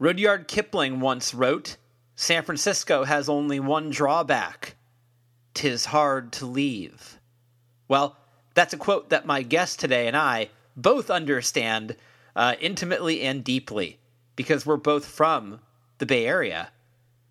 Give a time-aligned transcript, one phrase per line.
[0.00, 1.76] Rudyard Kipling once wrote
[2.14, 4.76] San Francisco has only one drawback
[5.54, 7.18] tis hard to leave.
[7.88, 8.16] Well,
[8.54, 11.96] that's a quote that my guest today and I both understand
[12.36, 13.98] uh, intimately and deeply
[14.36, 15.60] because we're both from
[15.98, 16.70] the Bay Area.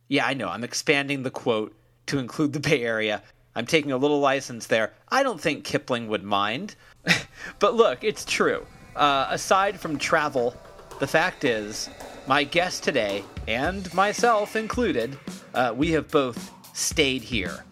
[0.10, 1.74] Yeah, I know, I'm expanding the quote
[2.08, 3.24] to include the Bay Area.
[3.56, 4.92] I'm taking a little license there.
[5.08, 6.76] I don't think Kipling would mind.
[7.60, 8.66] but look, it's true.
[8.94, 10.54] Uh, aside from travel,
[11.00, 11.90] the fact is,
[12.28, 15.18] my guest today, and myself included,
[15.54, 17.64] uh, we have both stayed here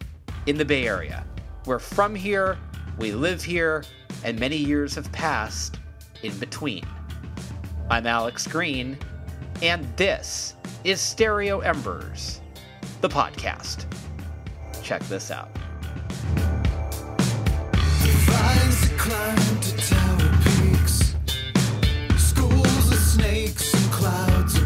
[0.45, 1.25] in the Bay Area.
[1.66, 2.57] We're from here,
[2.97, 3.83] we live here,
[4.23, 5.80] and many years have passed
[6.23, 6.85] in between.
[7.89, 8.97] I'm Alex Green,
[9.61, 12.39] and this is Stereo Embers,
[13.02, 13.85] the podcast.
[14.81, 15.49] Check this out.
[23.16, 23.74] snakes
[24.05, 24.64] clouds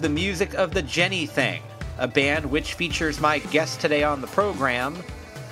[0.00, 1.62] the music of the Jenny Thing,
[1.98, 4.96] a band which features my guest today on the program,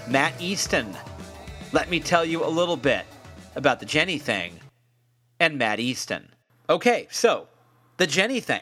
[0.08, 0.97] Matt Easton.
[1.72, 3.05] Let me tell you a little bit
[3.56, 4.61] about the Jenny Thing
[5.41, 6.28] and Matt Easton.
[6.70, 7.48] Okay, so
[7.97, 8.61] the Jenny Thing.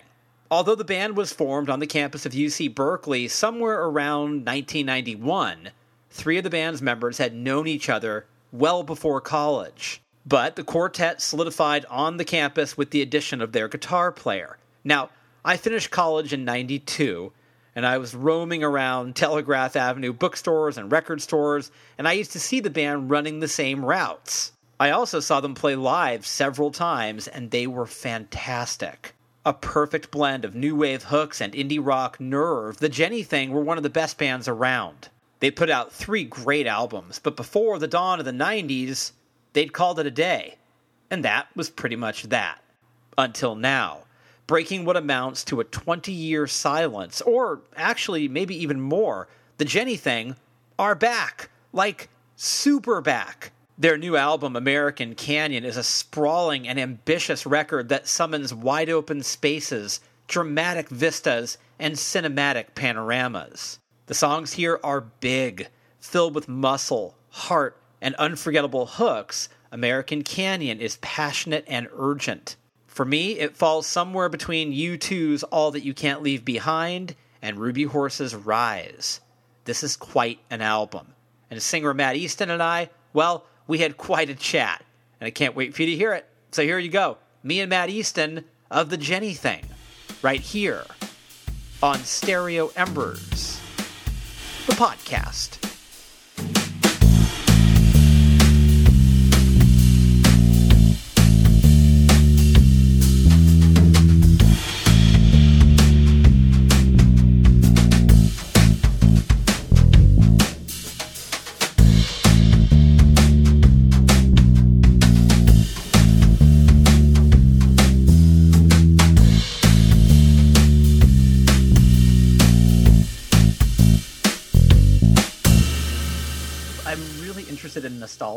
[0.50, 5.70] Although the band was formed on the campus of UC Berkeley somewhere around 1991,
[6.10, 10.00] three of the band's members had known each other well before college.
[10.26, 14.56] But the quartet solidified on the campus with the addition of their guitar player.
[14.84, 15.10] Now,
[15.46, 17.30] I finished college in 92,
[17.76, 22.40] and I was roaming around Telegraph Avenue bookstores and record stores, and I used to
[22.40, 24.52] see the band running the same routes.
[24.80, 29.14] I also saw them play live several times, and they were fantastic.
[29.44, 33.60] A perfect blend of new wave hooks and indie rock nerve, the Jenny Thing were
[33.60, 35.10] one of the best bands around.
[35.40, 39.12] They put out three great albums, but before the dawn of the 90s,
[39.52, 40.56] they'd called it a day.
[41.10, 42.60] And that was pretty much that.
[43.18, 44.03] Until now
[44.46, 49.28] breaking what amounts to a 20 year silence, or actually, maybe even more.
[49.58, 50.36] The Jenny Thing
[50.78, 51.50] are back.
[51.72, 53.52] Like, super back.
[53.76, 59.22] Their new album, American Canyon, is a sprawling and ambitious record that summons wide open
[59.22, 63.80] spaces, dramatic vistas, and cinematic panoramas.
[64.06, 65.68] The songs here are big,
[65.98, 69.48] filled with muscle, heart, and unforgettable hooks.
[69.72, 72.56] American Canyon is passionate and urgent.
[72.94, 77.82] For me, it falls somewhere between U2's All That You Can't Leave Behind and Ruby
[77.82, 79.20] Horse's Rise.
[79.64, 81.08] This is quite an album.
[81.50, 84.84] And singer Matt Easton and I, well, we had quite a chat.
[85.20, 86.24] And I can't wait for you to hear it.
[86.52, 87.18] So here you go.
[87.42, 89.64] Me and Matt Easton of The Jenny Thing,
[90.22, 90.84] right here
[91.82, 93.60] on Stereo Embers,
[94.68, 95.63] the podcast.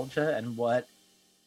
[0.05, 0.87] Nostalgia and what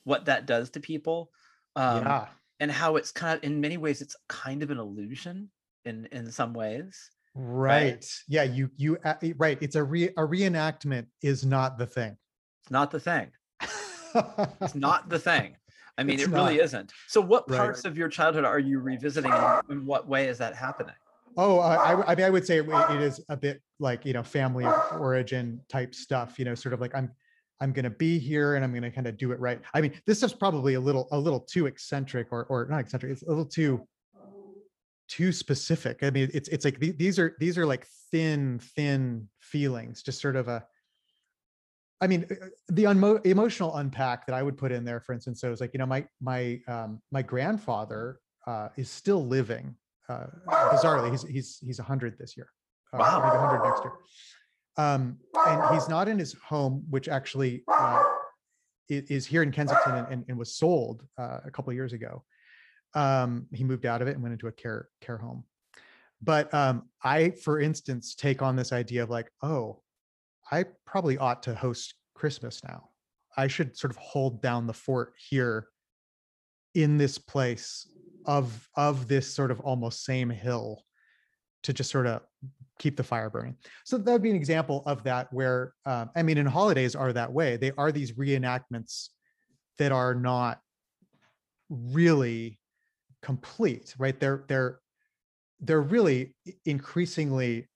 [0.04, 1.30] what that does to people.
[1.76, 2.26] Um, yeah.
[2.58, 5.50] and how it's kind of in many ways it's kind of an illusion
[5.84, 7.10] in in some ways.
[7.34, 8.04] Right.
[8.26, 8.42] Yeah.
[8.42, 9.56] You, you, uh, right.
[9.60, 12.16] It's a re, a reenactment is not the thing.
[12.62, 13.30] It's not the thing.
[14.60, 15.54] It's not the thing.
[15.96, 16.64] I mean, It's it really not.
[16.64, 16.92] isn't.
[17.06, 17.56] So, what Right.
[17.58, 19.30] parts of your childhood are you revisiting?
[19.32, 20.94] and In what way is that happening?
[21.36, 24.12] Oh, I, I- I mean, I would say it it is a bit like you
[24.12, 26.36] know family of origin type stuff.
[26.38, 27.12] You know, sort of like I'm
[27.60, 29.60] I'm going to be here and I'm going to kind of do it right.
[29.74, 33.12] I mean, this is probably a little a little too eccentric or or not eccentric.
[33.12, 33.86] It's a little too
[35.08, 36.02] too specific.
[36.02, 40.20] I mean, it's it's like the- these are these are like thin thin feelings, just
[40.20, 40.64] sort of a.
[42.02, 45.40] I mean, uh, the unmo- emotional unpack that I would put in there, for instance,
[45.42, 49.74] so it was like you know my my um, my grandfather uh, is still living.
[50.08, 52.48] Uh, bizarrely, he's he's he's hundred this year.
[52.92, 53.20] Uh, Wow.
[53.20, 53.92] hundred next year.
[54.80, 58.02] Um, and he's not in his home, which actually uh,
[58.88, 62.24] is here in Kensington and, and, and was sold uh, a couple years ago.
[62.94, 65.44] Um, he moved out of it and went into a care care home.
[66.22, 69.80] But um, I, for instance, take on this idea of like, oh,
[70.50, 72.90] I probably ought to host Christmas now.
[73.36, 75.68] I should sort of hold down the fort here
[76.74, 77.88] in this place
[78.26, 80.84] of of this sort of almost same hill
[81.62, 82.22] to just sort of
[82.80, 83.54] keep the fire burning.
[83.84, 87.12] So that would be an example of that where um, I mean, and holidays are
[87.12, 87.56] that way.
[87.56, 89.10] They are these reenactments
[89.78, 90.60] that are not
[91.68, 92.58] really
[93.22, 94.18] complete, right?
[94.18, 94.80] They're they're
[95.60, 96.34] they're really
[96.64, 97.68] increasingly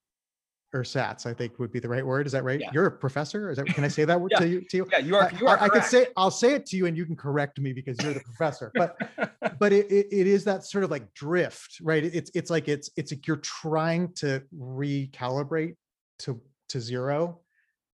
[0.75, 2.27] ersatz, I think would be the right word.
[2.27, 2.61] Is that right?
[2.61, 2.71] Yeah.
[2.73, 3.51] You're a professor.
[3.51, 4.41] Is that can I say that word Yeah.
[4.41, 4.61] to you?
[4.63, 4.87] To you?
[4.93, 5.25] Yeah, you are.
[5.33, 5.59] I- You are.
[5.59, 7.97] I, I could say I'll say it to you and you can correct me because
[8.03, 8.73] you're the professor.
[8.75, 8.97] But
[9.59, 12.05] but it, it, it is that sort of like drift, right?
[12.05, 15.77] It's it's like it's it's like you're trying to recalibrate
[16.21, 16.41] to
[16.71, 17.41] to zero,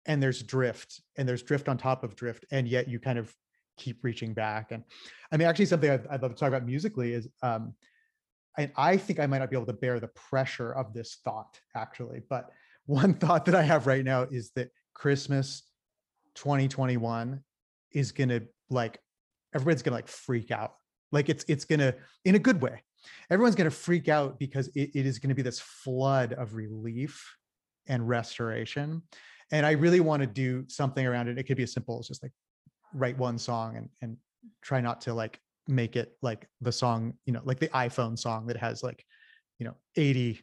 [0.06, 3.34] and there's drift, and there's drift on top of drift, and yet you kind of
[3.78, 4.72] keep reaching back.
[4.72, 4.82] And
[5.32, 7.74] I mean, actually, something I'd, I'd love to talk about musically is, um,
[8.58, 11.60] and I think I might not be able to bear the pressure of this thought
[11.74, 12.50] actually, but
[12.86, 15.62] one thought that I have right now is that Christmas
[16.36, 17.42] 2021
[17.92, 18.40] is gonna
[18.70, 18.98] like
[19.54, 20.74] everybody's gonna like freak out.
[21.12, 21.94] Like it's it's gonna
[22.24, 22.82] in a good way.
[23.30, 27.36] Everyone's gonna freak out because it, it is gonna be this flood of relief
[27.86, 29.02] and restoration.
[29.52, 31.38] And i really want to do something around it.
[31.38, 32.32] It could be as simple as just like
[32.94, 34.16] write one song and and
[34.62, 38.46] try not to like make it like the song you know like the iphone song
[38.46, 39.04] that has like
[39.58, 40.40] you know 80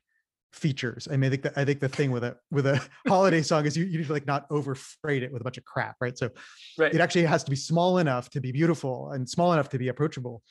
[0.54, 1.08] features.
[1.12, 3.66] I mean i think that i think the thing with a with a holiday song
[3.66, 6.18] is you you need to like not overfreight it with a bunch of crap right?
[6.18, 6.30] So
[6.78, 6.94] Right.
[6.94, 9.90] it actually has to be small enough to be beautiful and small enough to be
[9.90, 10.42] approachable.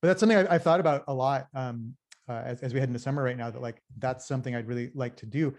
[0.00, 1.94] But that's something I, i've thought about a lot um
[2.28, 4.90] uh, as, as we head into summer right now that like that's something i'd really
[4.94, 5.54] like to do.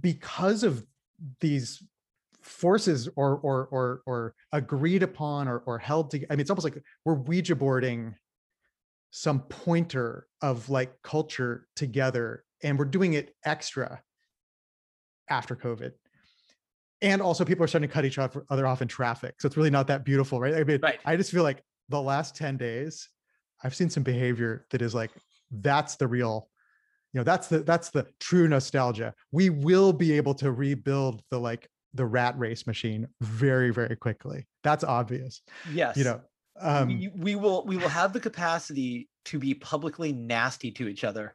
[0.00, 0.84] Because of
[1.40, 1.82] these
[2.42, 6.64] forces or or or or agreed upon or or held together i mean it's almost
[6.64, 8.14] like we're ouija boarding
[9.10, 14.00] some pointer of like culture together and we're doing it extra
[15.28, 15.92] after covid
[17.02, 19.70] and also people are starting to cut each other off in traffic so it's really
[19.70, 21.00] not that beautiful right i mean Right.
[21.04, 23.08] i just feel like the last 10 days
[23.64, 25.10] i've seen some behavior that is like
[25.50, 26.48] that's the real
[27.12, 31.38] you know that's the that's the true nostalgia we will be able to rebuild the
[31.38, 35.42] like the rat race machine very very quickly that's obvious
[35.72, 35.96] Yes.
[35.96, 36.20] you know
[36.60, 37.64] um we, we will.
[37.64, 41.34] We will have the capacity to be publicly nasty to each other.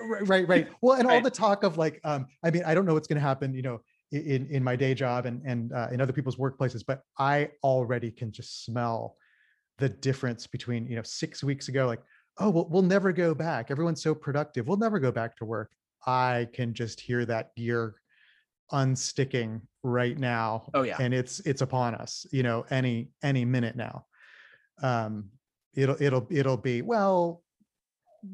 [0.00, 0.68] Right right right.
[0.80, 3.20] Well and all the talk of like um i mean i don't know what's going
[3.20, 3.80] to happen you know
[4.12, 8.10] in in my day job and and uh, in other people's workplaces but i already
[8.10, 9.16] can just smell
[9.78, 12.00] the difference between you know six weeks ago like
[12.38, 13.70] oh well, we'll never go back.
[13.70, 14.68] Everyone's so productive.
[14.68, 15.70] We'll never go back to work.
[16.06, 17.94] I can just hear that gear
[18.72, 20.98] unsticking right now Oh yeah.
[21.00, 24.04] and it's it's upon us you know any any minute now.
[24.82, 25.30] Um
[25.74, 27.42] it'll it'll it'll be well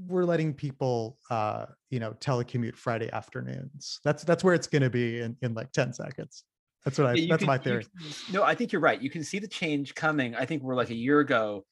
[0.07, 4.91] we're letting people uh you know telecommute friday afternoons that's that's where it's going to
[4.91, 6.45] be in in like 10 seconds
[6.85, 9.01] that's what i Yeah, that's can- my theory can- no, I think you're right.
[9.01, 10.35] You can see the change coming.
[10.35, 11.65] I think we're like a year ago.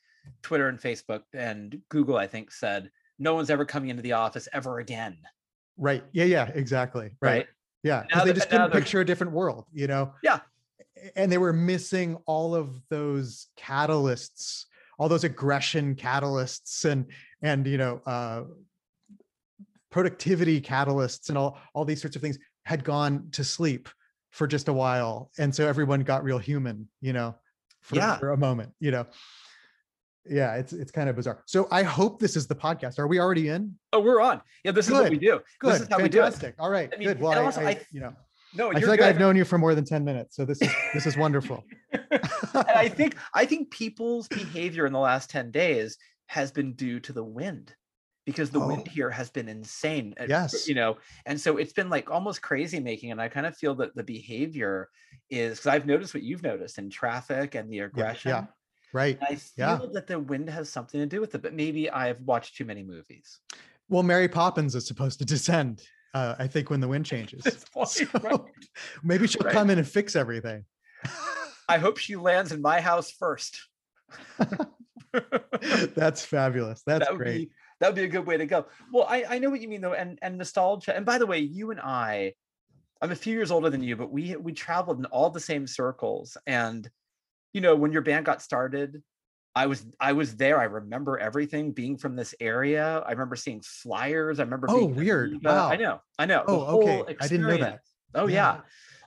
[0.43, 4.49] Twitter and Facebook and Google, I think, said no one's ever coming into the office
[4.53, 5.17] ever again.
[5.77, 7.47] right yeah yeah exactly right, Right.
[7.83, 10.41] yeah they just couldn't picture a different world you know Yeah.
[11.17, 14.67] and they were missing all of those catalysts
[14.99, 17.07] all those aggression catalysts and
[17.43, 18.43] and you know uh
[19.91, 23.89] productivity catalysts and all all these sorts of things had gone to sleep
[24.31, 27.35] for just a while and so everyone got real human you know
[27.83, 28.17] for, Yeah.
[28.17, 29.07] for a moment you know
[30.25, 33.19] yeah it's it's kind of bizarre so i hope this is the podcast are we
[33.21, 34.41] already in Oh, we're on.
[34.65, 35.41] Yeah, this is what we do.
[35.59, 36.23] good This is how we do it.
[36.23, 38.15] fantastic all right I mean, good well I, also I- I- you know
[38.55, 39.09] No, i feel like good.
[39.09, 42.23] i've known you for more than 10 minutes so this is this is wonderful and
[42.55, 47.13] I think I think people's behavior in the last 10 days has been due to
[47.13, 47.75] the wind
[48.25, 48.91] because the wind Oh.
[48.93, 50.15] here has been insane.
[50.29, 50.69] Yes.
[50.69, 53.11] You know, and so it's been like almost crazy making.
[53.11, 54.89] And I kind of feel that the behavior
[55.29, 58.31] is because I've noticed what you've noticed in traffic and the aggression.
[58.31, 58.45] yeah
[58.93, 59.87] right And I feel Yeah.
[59.93, 62.83] that the wind has something to do with it, but maybe I've watched too many
[62.83, 63.41] movies.
[63.89, 65.83] well mary poppins is supposed to descend
[66.15, 68.41] uh, i think when the wind changes point, So, right?
[69.03, 69.53] maybe she'll Right.
[69.53, 70.65] come in and fix everything
[71.69, 73.59] I hope she lands in my house first.
[75.95, 78.67] that's fabulous that's that would great be that would be a good way to go.
[78.93, 80.95] Well, I, I know what you mean though, and and nostalgia.
[80.95, 82.35] And by the way, you and I,
[83.01, 85.67] I'm a few years older than you, but we we traveled in all the same
[85.67, 86.37] circles.
[86.47, 86.89] And
[87.53, 89.03] you know, when your band got started,
[89.57, 90.61] I was I was there.
[90.61, 93.03] I remember everything being from this area.
[93.05, 94.39] I remember seeing flyers.
[94.39, 94.69] I remember.
[94.71, 95.33] Oh, weird.
[95.33, 95.51] Viva.
[95.51, 96.01] I know.
[96.21, 96.45] I know.
[96.47, 97.17] Oh, okay.
[97.21, 97.81] I didn't know that.
[98.15, 98.61] Oh yeah.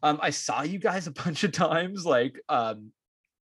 [0.03, 2.05] Um, I saw you guys a bunch of times.
[2.05, 2.91] Like, um,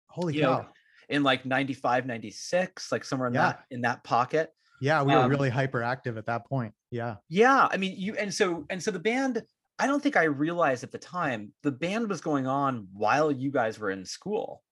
[0.06, 0.68] Holy You know, cow.
[1.08, 3.42] In like 95, 96, like somewhere in Yeah.
[3.42, 4.52] that in that pocket.
[4.80, 6.74] Yeah, we were um, really hyperactive at that point.
[6.90, 7.16] Yeah.
[7.28, 9.42] Yeah, I mean, you and so and so the band.
[9.78, 13.50] I don't think I realized at the time the band was going on while you
[13.50, 14.62] guys were in school.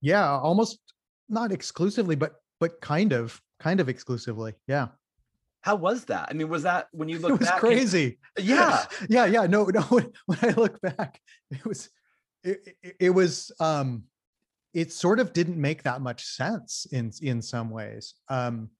[0.00, 0.78] Yeah, almost
[1.28, 4.54] not exclusively, but but kind of, kind of exclusively.
[4.66, 4.88] Yeah.
[5.62, 6.28] How was that?
[6.30, 7.60] I mean, was that when you look it was back?
[7.60, 8.18] crazy.
[8.38, 9.46] Yeah, yeah, yeah.
[9.46, 9.80] No, no.
[9.82, 11.88] When, when I look back, it was
[12.44, 14.04] it, it, it was um
[14.74, 18.14] it sort of didn't make that much sense in in some ways.
[18.28, 18.70] Um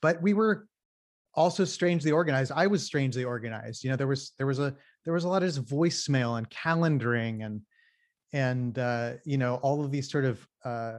[0.00, 0.68] but we were
[1.34, 2.52] also strangely organized.
[2.54, 3.84] I was strangely organized.
[3.84, 4.74] You know, there was there was a
[5.04, 7.62] there was a lot of just voicemail and calendaring and
[8.32, 10.98] and uh, you know all of these sort of uh,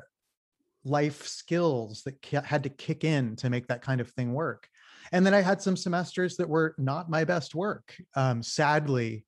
[0.84, 4.68] life skills that ki- had to kick in to make that kind of thing work.
[5.12, 7.96] And then I had some semesters that were not my best work.
[8.16, 9.25] Um, sadly,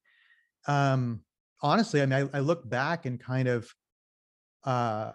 [0.67, 1.21] um,
[1.61, 3.69] honestly, I mean, I, I look back and kind of,
[4.63, 5.11] uh,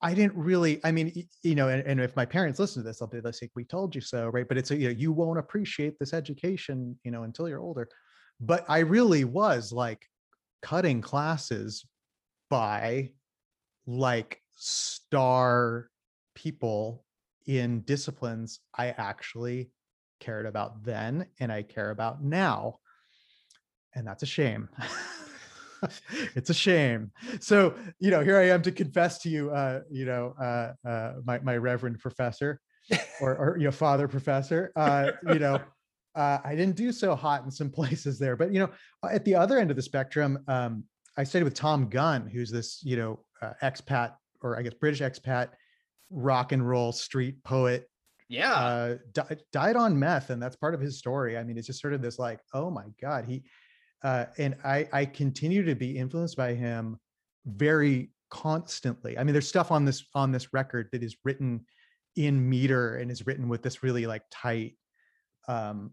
[0.00, 0.80] I didn't really.
[0.84, 3.34] I mean, you know, and, and if my parents listen to this, they'll be like,
[3.56, 4.46] "We told you so," right?
[4.46, 7.88] But it's you know, you won't appreciate this education, you know, until you're older.
[8.40, 10.06] But I really was like
[10.62, 11.84] cutting classes
[12.48, 13.10] by
[13.86, 15.88] like star
[16.34, 17.04] people
[17.46, 19.72] in disciplines I actually
[20.20, 22.78] cared about then and I care about now.
[23.94, 24.68] And that's a shame.
[26.34, 27.10] it's a shame.
[27.40, 31.14] So, you know, here I am to confess to you, uh, you know, uh, uh,
[31.24, 32.60] my, my reverend professor
[33.20, 35.60] or, or, you know, father professor, uh, you know,
[36.14, 38.70] uh, I didn't do so hot in some places there, but, you know,
[39.08, 40.84] at the other end of the spectrum, um,
[41.16, 45.00] I studied with Thom Gunn, who's this, you know, uh, expat or I guess British
[45.00, 45.48] expat
[46.10, 47.88] rock and roll street poet
[48.28, 48.52] yeah.
[48.52, 51.36] uh, di- died on meth, and that's part of his story.
[51.36, 53.42] I mean, it's just sort of this like, oh my god, he
[54.02, 56.98] uh, and I I continue to be influenced by him
[57.46, 59.18] very constantly.
[59.18, 61.64] I mean, there's stuff on this on this record that is written
[62.16, 64.76] in meter and is written with this really like tight
[65.48, 65.92] um,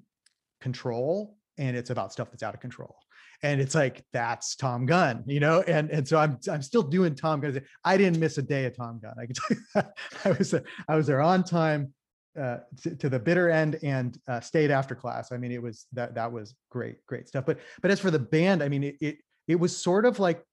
[0.61, 2.95] control, and it's about stuff that's out of control.
[3.43, 7.15] And it's like that's Thom Gunn, you know, and and so I'm I'm still doing
[7.15, 7.61] Thom Gunn.
[7.83, 9.15] I didn't miss a day of Thom Gunn.
[9.19, 9.97] I can tell you that.
[10.25, 10.55] I was
[10.87, 11.93] I was there on time
[12.39, 15.31] uh, to, to the bitter end and uh, stayed after class.
[15.31, 17.45] I mean, it was that that was great, great stuff.
[17.45, 20.43] But but as for the band, I mean, it it, it was sort of like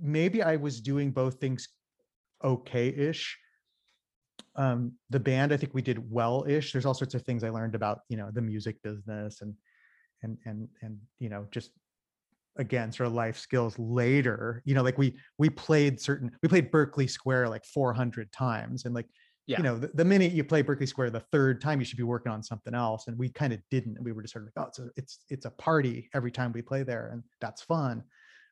[0.00, 1.68] maybe I was doing both things
[2.42, 3.36] okay-ish.
[4.56, 6.72] Um, the band, I think we did well-ish.
[6.72, 9.54] There's all sorts of things I learned about, you know, the music business and
[10.22, 11.70] and and and you know, just
[12.58, 16.72] again sort of life skills later you know like we we played certain we played
[16.72, 19.06] berkeley square like 400 times and like
[19.48, 19.56] Yeah.
[19.56, 22.02] you know the, the minute you play berkeley square the third time you should be
[22.02, 24.62] working on something else and we kind of didn't we were just sort of like
[24.62, 28.04] oh it's a, it's it's a party every time we play there and that's fun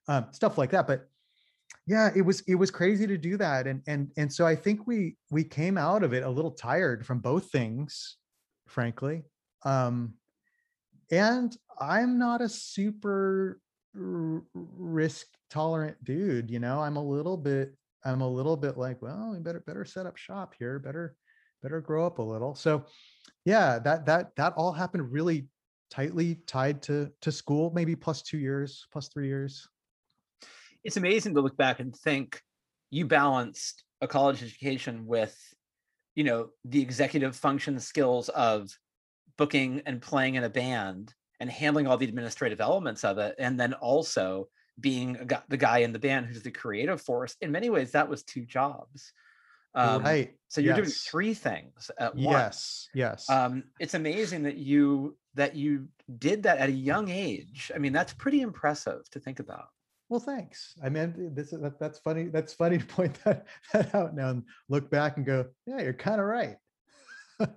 [0.09, 1.07] um, stuff like that but
[1.87, 4.87] yeah it was it was crazy to do that and and and so i think
[4.87, 8.17] we we came out of it a little tired from both things
[8.67, 9.23] frankly
[9.67, 10.15] um
[11.11, 13.61] and i'm not a super
[13.95, 17.75] risk tolerant dude you know i'm a little bit
[18.06, 21.16] i'm a little bit like well we better better set up shop here better
[21.62, 22.54] better grow up a little.
[22.54, 22.84] So
[23.44, 25.48] yeah that that that all happened really
[25.90, 29.68] tightly tied to to school maybe plus two years plus three years.
[30.84, 32.40] It's amazing to look back and think
[32.90, 35.36] you balanced a college education with
[36.14, 38.70] you know the executive function skills of
[39.36, 43.60] booking and playing in a band and handling all the administrative elements of it and
[43.60, 44.48] then also
[44.78, 47.92] being a gu- the guy in the band who's the creative force in many ways
[47.92, 49.12] that was two jobs
[49.75, 54.56] um, right so you're doing three things at once yes yes um, it's amazing that
[54.56, 59.18] you that you did that at a young age i mean that's pretty impressive to
[59.21, 59.68] think about
[60.09, 60.75] Well, thanks.
[60.85, 62.25] I mean, this is that, that's funny.
[62.30, 65.99] That's funny to point that, that out now and look back and go, yeah, you're
[66.09, 66.56] kind of right.
[67.40, 67.50] It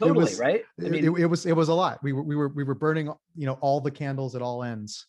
[0.00, 2.02] totally was- right i It, mean it, it was it was a lot.
[2.02, 5.06] We were we were we were burning, you know, all the candles at all ends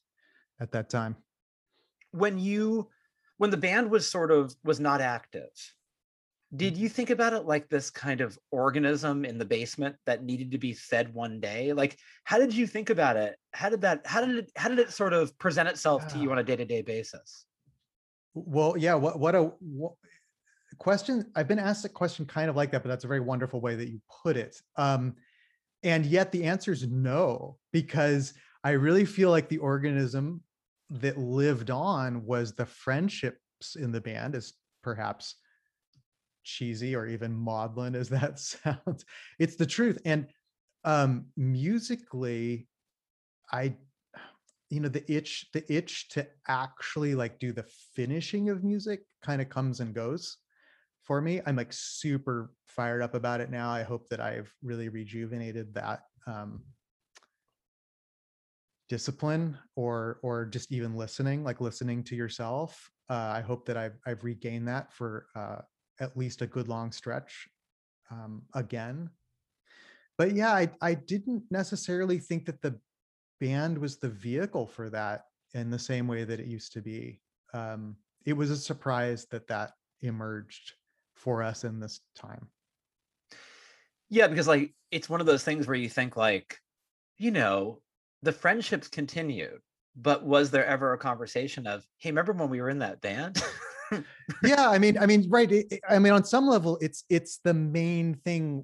[0.62, 1.15] at that time.
[2.13, 2.89] When you
[3.38, 5.50] when the band was sort of was not active
[6.55, 10.51] did you think about it like this kind of organism in the basement that needed
[10.51, 14.05] to be fed one day like how did you think about it how did that
[14.05, 16.82] how did it how did it sort of present itself to you on a day-to-day
[16.82, 17.46] basis
[18.36, 18.96] Well, yeah.
[18.96, 19.93] What what a what,
[20.77, 21.32] question?
[21.36, 23.75] I've been asked a question kind of like that, but that's a very wonderful way
[23.75, 24.60] that you put it.
[24.75, 25.15] Um,
[25.84, 30.41] and yet the answer is no, because I really feel like the organism
[30.93, 35.35] that lived on was the friendships in the band, as perhaps
[36.43, 39.05] cheesy or even maudlin as that sounds.
[39.39, 39.97] It's the truth.
[40.05, 40.27] And
[40.83, 42.67] um, musically,
[43.51, 43.75] I
[44.69, 49.39] you know the itch the itch to actually like do the finishing of music kind
[49.39, 50.38] of comes and goes
[51.03, 54.89] for me i'm like super fired up about it now i hope that i've really
[54.89, 56.63] rejuvenated that um
[58.90, 63.98] discipline or or just even listening like listening to yourself uh, i hope that i've
[64.06, 65.58] i've regained that for uh
[66.00, 67.48] at least a good long stretch
[68.12, 69.10] um again.
[70.18, 72.80] But yeah i i didn't necessarily think that the
[73.40, 77.22] band was the vehicle for that in the same way that it used to be.
[77.54, 79.72] Um it was a surprise that that
[80.02, 80.74] emerged
[81.16, 82.48] for us in this time.
[84.10, 86.60] Yeah, because like it's one of those things where you think like,
[87.18, 87.82] you know,
[88.24, 89.60] the friendships continued,
[89.96, 93.42] but was there ever a conversation of, hey, remember when we were in that band?
[94.44, 95.51] yeah i mean i mean right
[95.88, 98.63] i mean on some level it's it's the main thing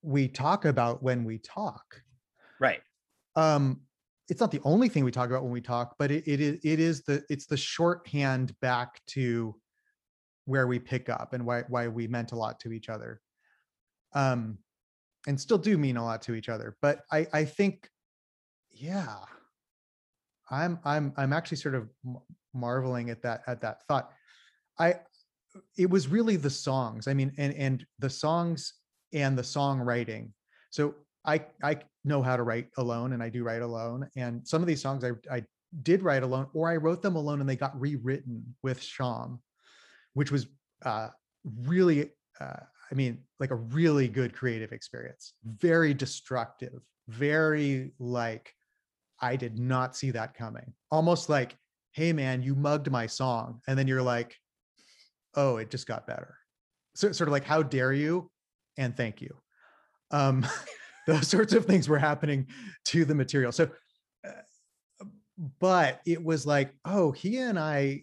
[0.00, 2.00] we talk about when we talk
[2.58, 2.80] right.
[3.34, 3.80] um
[4.30, 6.58] it's not the only thing we talk about when we talk but it, it is
[6.64, 9.54] it is the it's the shorthand back to
[10.46, 13.20] where we pick up and why why we meant a lot to each other
[14.14, 14.56] um
[15.26, 17.90] and still do mean a lot to each other but i i think
[18.78, 19.16] yeah.
[20.50, 21.88] I'm i'm i'm actually sort of
[22.54, 24.12] marveling at that at that thought.
[24.78, 24.96] I
[25.76, 28.74] it was really the songs i mean and and the songs
[29.12, 30.30] and the songwriting.
[30.70, 34.62] So i i know how to write alone and i do write alone and some
[34.62, 35.42] of these songs i i
[35.82, 39.40] did write alone or i wrote them alone and they got rewritten with sham
[40.14, 40.46] which was
[40.84, 41.08] uh
[41.64, 42.60] really uh
[42.92, 45.32] i mean like a really good creative experience.
[45.44, 48.52] Very destructive very like
[49.20, 50.72] i did not see that coming.
[50.90, 51.56] Almost like
[51.92, 53.60] hey man you mugged my song.
[53.66, 54.36] And then you're like
[55.34, 56.36] oh it just got better.
[56.94, 58.30] So sort of like how dare you?
[58.76, 59.34] And thank you.
[60.10, 60.46] Um
[61.06, 62.48] those sorts of things were happening
[62.86, 63.52] to the material.
[63.52, 63.70] So
[64.26, 64.30] uh,
[65.60, 68.02] but it was like oh he and i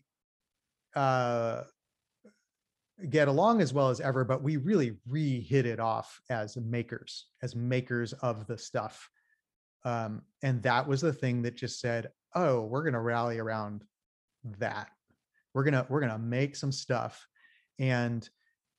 [0.96, 1.64] uh
[3.10, 7.56] get along as well as ever but we really re-hit it off as makers as
[7.56, 9.10] makers of the stuff
[9.86, 13.84] um and that was the thing that just said oh we're going to rally around
[14.60, 14.90] that.
[15.54, 17.28] We're going to we're going to make some stuff.
[17.80, 18.28] And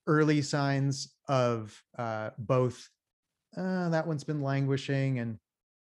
[0.07, 2.89] early signs of uh both
[3.57, 5.39] uh, that one's been languishing and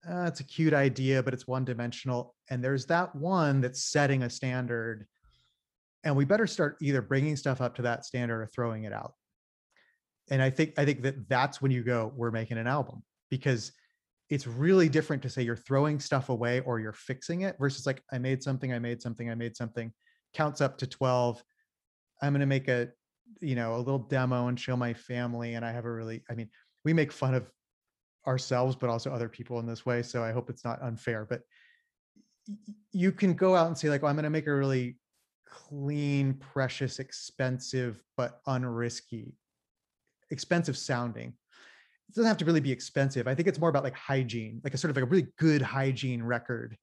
[0.10, 4.24] uh, it's a cute idea but it's one dimensional and there's that one that's setting
[4.24, 5.06] a standard
[6.04, 9.14] and we better start either bringing stuff up to that standard or throwing it out.
[10.32, 13.72] And i think i think that that's when you go we're making an album because
[14.30, 18.02] it's really different to say you're throwing stuff away or you're fixing it versus like
[18.12, 19.92] i made something i made something i made something.
[20.34, 21.42] Counts up to 12
[22.22, 22.90] i'm going to make a
[23.42, 26.34] you know a little demo and show my family and i have a really i
[26.34, 26.50] mean
[26.84, 27.50] we make fun of
[28.28, 31.42] ourselves but also other people in this way so i hope it's not unfair but
[32.92, 34.98] you can go out and say like well, i'm going to make a really
[35.50, 39.34] clean precious expensive but unrisky
[40.30, 41.34] expensive sounding
[42.10, 43.28] it doesn't have to really be expensive.
[43.28, 45.62] I think it's more about like hygiene like a sort of like a really good
[45.62, 46.78] hygiene record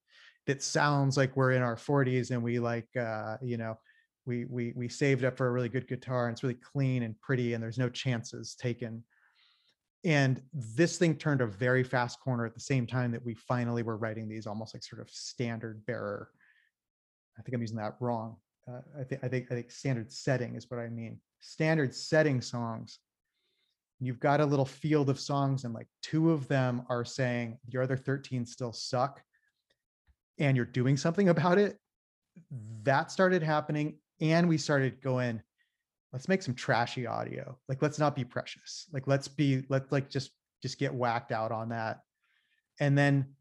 [0.46, 3.78] that sounds like we're in our 40s and we like uh you know
[4.26, 7.18] we we we saved up for a really good guitar and it's really clean and
[7.20, 9.02] pretty and there's no chances taken.
[10.04, 13.82] And this thing turned a very fast corner at the same time that we finally
[13.82, 16.28] were writing these almost like sort of standard bearer.
[17.38, 18.36] I think i'm using that wrong.
[18.68, 21.18] Uh, i think i think i think standard setting is what i mean.
[21.40, 22.98] Standard setting songs
[24.00, 27.82] you've got a little field of songs and like two of them are saying your
[27.82, 29.22] other 13 still suck
[30.38, 31.78] and you're doing something about it
[32.82, 35.40] that started happening and we started going
[36.12, 37.58] let's make some trashy audio.
[37.68, 38.86] Like let's not be precious.
[38.92, 40.30] Like let's be let's like just
[40.62, 42.02] just get whacked out on that.
[42.78, 43.34] And then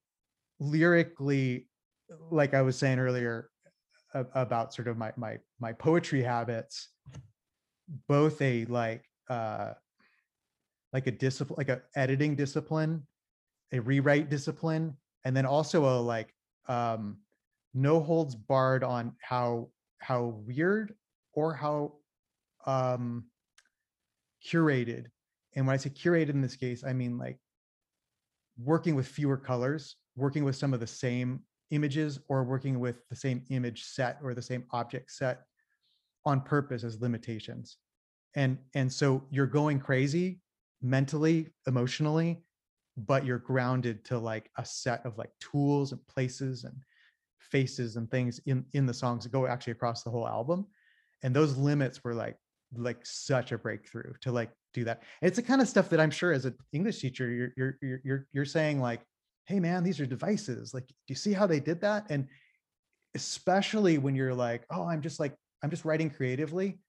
[0.60, 1.68] lyrically
[2.30, 3.50] like i was saying earlier
[4.36, 6.90] about sort of my my my poetry habits
[8.08, 9.72] both a like uh
[10.94, 13.06] like a discipline like a editing discipline
[13.72, 16.34] a rewrite discipline and then also a like
[16.68, 17.18] um
[17.74, 20.94] no holds barred on how how weird
[21.34, 21.94] or how
[22.66, 23.26] um
[24.46, 25.06] curated.
[25.56, 27.38] And when i say curated in this case i mean like
[28.58, 33.16] working with fewer colors working with some of the same images or working with the
[33.16, 35.42] same image set or the same object set
[36.26, 37.78] on purpose as limitations.
[38.36, 40.40] And and so you're going crazy
[40.84, 42.44] mentally emotionally
[42.96, 46.76] but you're grounded to like a set of like tools and places and
[47.40, 50.66] faces and things in in the songs that go actually across the whole album
[51.24, 52.38] and those limits were like
[52.76, 56.12] like such a breakthrough to like do that it's the kind of stuff that i'm
[56.12, 59.02] sure as an english teacher you're you're you're you're, you're saying like
[59.46, 62.28] hey man these are devices like do you see how they did that and
[63.16, 66.80] especially when you're like, oh, I'm just like, I'm just writing creatively.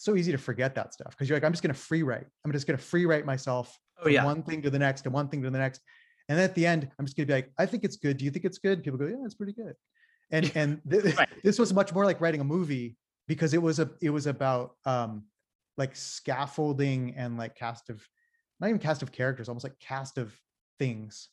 [0.00, 2.26] So easy to forget that stuff because you're like, I'm just going to free write.
[2.44, 4.24] I'm just going to free write myself Oh from yeah.
[4.24, 5.80] one thing to the next and one thing to the next.
[6.28, 8.16] And then at the end, I'm just going to be like, I think it's good.
[8.16, 8.84] Do you think it's good?
[8.84, 9.74] People go, yeah, it's pretty good.
[10.30, 11.28] And and th- Right.
[11.42, 14.76] this was much more like writing a movie because it was a it was about
[14.84, 15.24] um
[15.76, 18.06] like scaffolding and like cast of
[18.60, 20.32] not even cast of characters, almost like cast of
[20.78, 21.28] things.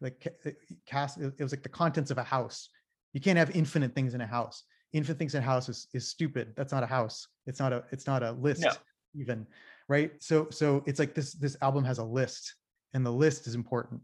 [0.00, 0.50] Like uh,
[0.86, 2.68] cast it was like the contents of a house.
[3.14, 4.62] You can't have infinite things in a house.
[4.96, 6.54] Infinite things in a house is, is stupid.
[6.56, 7.28] That's not a house.
[7.46, 8.70] It's not a it's not a list No.
[9.14, 9.46] even.
[9.88, 10.10] Right.
[10.20, 12.54] So so it's like this this album has a list
[12.94, 14.00] and the list is important.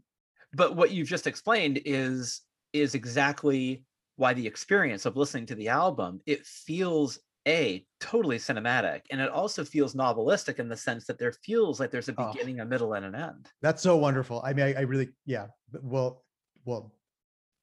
[0.53, 2.41] but what you've just explained is
[2.73, 3.83] is exactly
[4.17, 9.29] why the experience of listening to the album it feels a totally cinematic and it
[9.29, 12.31] also feels novelistic in the sense that there feels like there's a Oh.
[12.31, 14.41] beginning a middle and an end That's so wonderful.
[14.45, 15.47] I mean, I, I really, yeah.
[15.81, 16.23] Well,
[16.65, 16.83] well,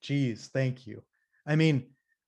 [0.03, 1.03] geez, thank you.
[1.47, 1.77] I mean,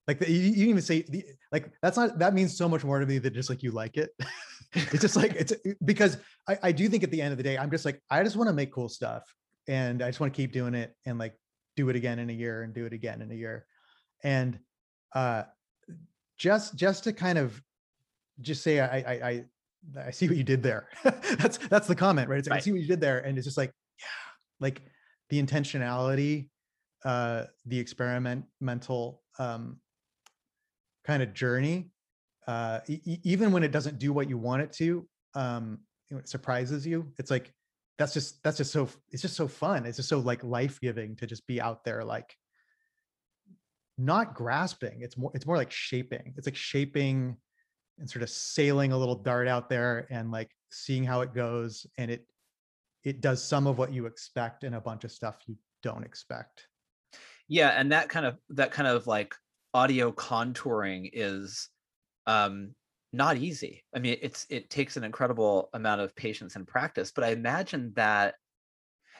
[0.09, 2.85] like the, you, you didn't even say the, like that's not that means so much
[2.85, 4.11] more to me than just like you like it.
[4.73, 5.53] it's just like it's
[5.85, 6.17] because
[6.49, 8.37] I, I do think at the end of the day, I'm just like I just
[8.37, 9.23] want to make cool stuff
[9.69, 11.35] and I just want to keep doing it and like
[11.77, 13.67] do it again in a year and do it again in a year,
[14.25, 14.59] and
[15.15, 15.45] uh,
[16.37, 17.61] just just to kind of
[18.41, 19.45] just say I I I,
[20.07, 20.89] I see what you did there.
[21.05, 22.39] that's that's the comment, right?
[22.39, 24.07] It's like, I see what you did there, and it's just like yeah,
[24.59, 24.83] like
[25.29, 26.49] the intentionality,
[27.05, 29.79] uh, the experimental um,
[31.05, 31.91] kind of journey.
[32.47, 35.79] Uh, e- even when it doesn't do what you want it to, um,
[36.11, 37.13] it surprises you.
[37.19, 37.53] It's like
[37.99, 39.87] that's just that's just so it's just so fun.
[39.87, 42.35] It's just so like life giving to just be out there like
[43.99, 45.03] not grasping.
[45.03, 46.35] It's more it's more like shaping.
[46.37, 47.37] It's like shaping
[47.99, 51.87] and sort of sailing a little dart out there and like seeing how it goes
[51.99, 52.27] and it
[53.05, 56.67] it does some of what you expect and a bunch of stuff you don't expect
[57.49, 59.35] yeah and that kind of that kind of like
[59.75, 61.69] audio contouring is
[62.27, 62.75] um
[63.13, 63.85] not easy.
[63.95, 67.93] I mean it's it takes an incredible amount of patience and practice but i imagine
[67.95, 68.37] that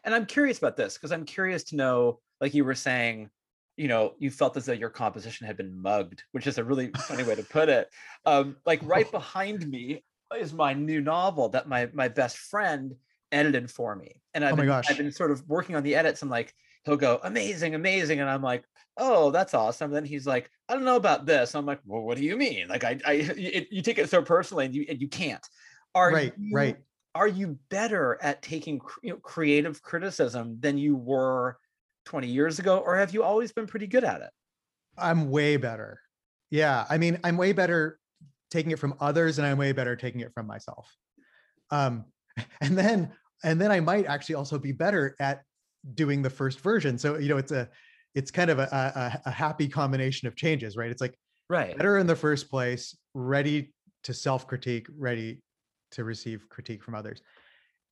[0.05, 3.31] and i'm curious about this because i'm curious to know like you were saying
[3.77, 6.93] you know you felt as though your composition had been mugged which is a really
[7.09, 7.89] funny way to put it.
[8.25, 10.05] Um like right behind me
[10.37, 12.95] is my new novel that my my best friend
[13.33, 16.23] edited for me and i've Oh been, i've been sort of working on the edits
[16.23, 18.65] and like he'll go amazing amazing and i'm like
[18.97, 19.91] oh that's awesome.
[19.91, 21.55] Then he's like i don't know about this.
[21.55, 22.69] I'm like well what do you mean?
[22.69, 25.47] Like i i it, you take it so personally and you and you can't.
[25.95, 26.77] Are right you, right.
[27.15, 31.59] are you better at taking you know, creative criticism than you were
[32.07, 34.31] 20 years ago or have you always been pretty good at it?
[34.99, 36.01] I'm way better.
[36.51, 37.99] Yeah i mean i'm way better
[38.51, 40.95] taking it from others and i'm way better taking it from myself.
[41.71, 42.05] Um
[42.61, 43.13] and then
[43.45, 45.43] and then i might actually also be better at
[45.95, 47.69] doing the first version so you know it's a
[48.15, 51.17] it's kind of a, a, a happy combination of changes right it's like
[51.53, 53.73] right better in the first place, ready
[54.05, 55.43] to self-critique, ready
[55.93, 57.21] to receive critique from others.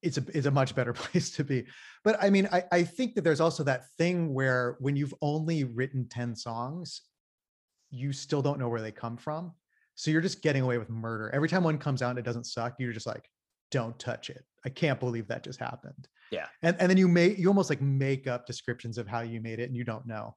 [0.03, 1.67] It's a it's a much better place to be.
[2.03, 5.65] But I mean, I, I think that there's also that thing where when you've only
[5.65, 7.03] written 10 songs,
[7.91, 9.53] you still don't know where they come from.
[9.95, 11.31] So you're just getting away with murder.
[11.35, 13.29] Every time one comes out and it doesn't suck, you're just like,
[13.71, 14.45] don't touch it.
[14.65, 16.09] I can't believe that just happened.
[16.31, 16.47] Yeah.
[16.63, 19.59] And and then you make you almost like make up descriptions of how you made
[19.59, 20.37] it and you don't know.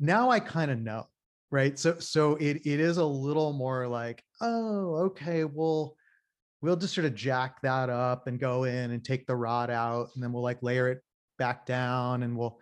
[0.00, 1.06] Now I kind of know
[1.50, 5.96] right so so it it is a little more like oh okay well
[6.60, 10.08] we'll just sort of jack that up and go in and take the rod out
[10.14, 11.00] and then we'll like layer it
[11.38, 12.58] back down and we'll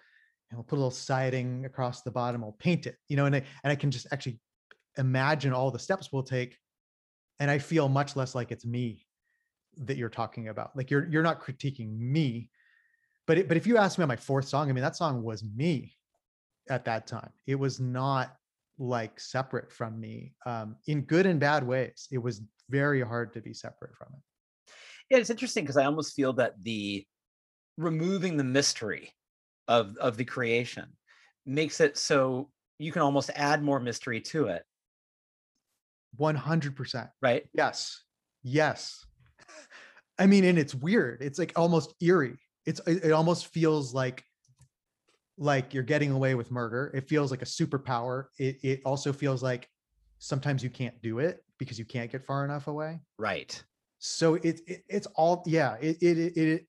[0.50, 3.35] and we'll put a little siding across the bottom we'll paint it you know and
[3.35, 4.38] I, and I can just actually
[4.98, 6.57] imagine all the steps we'll take
[7.40, 9.06] and I feel much less like it's me
[9.76, 12.50] that you're talking about like you're you're not critiquing me
[13.26, 15.22] but it, but if you ask me on my fourth song I mean that song
[15.22, 15.96] was me
[16.70, 18.36] at that time it was not
[18.78, 22.08] like separate from me um, in good and bad ways.
[22.12, 24.72] It was very hard to be separate from it.
[25.10, 27.06] yeah it's interesting because i almost feel that the
[27.78, 29.12] removing the mystery
[29.68, 30.86] of of the creation
[31.46, 34.62] makes it so you can almost add more mystery to it
[36.18, 37.08] 100%.
[37.22, 38.02] right Yes.
[38.42, 39.04] Yes.
[40.18, 41.22] I mean, and it's weird.
[41.22, 42.38] It's like almost eerie.
[42.64, 44.24] It's it, almost feels like
[45.38, 46.90] like you're getting away with murder.
[46.94, 48.24] It feels like a superpower.
[48.38, 49.68] It it also feels like
[50.18, 53.00] sometimes you can't do it because you can't get far enough away.
[53.18, 53.62] right
[53.98, 56.66] so it, it it's all yeah it, it it it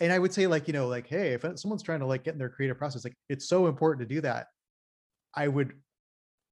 [0.00, 2.34] and i would say like you know like hey if someone's trying to like get
[2.34, 4.48] in their creative process like it's so important to do that
[5.34, 5.72] i would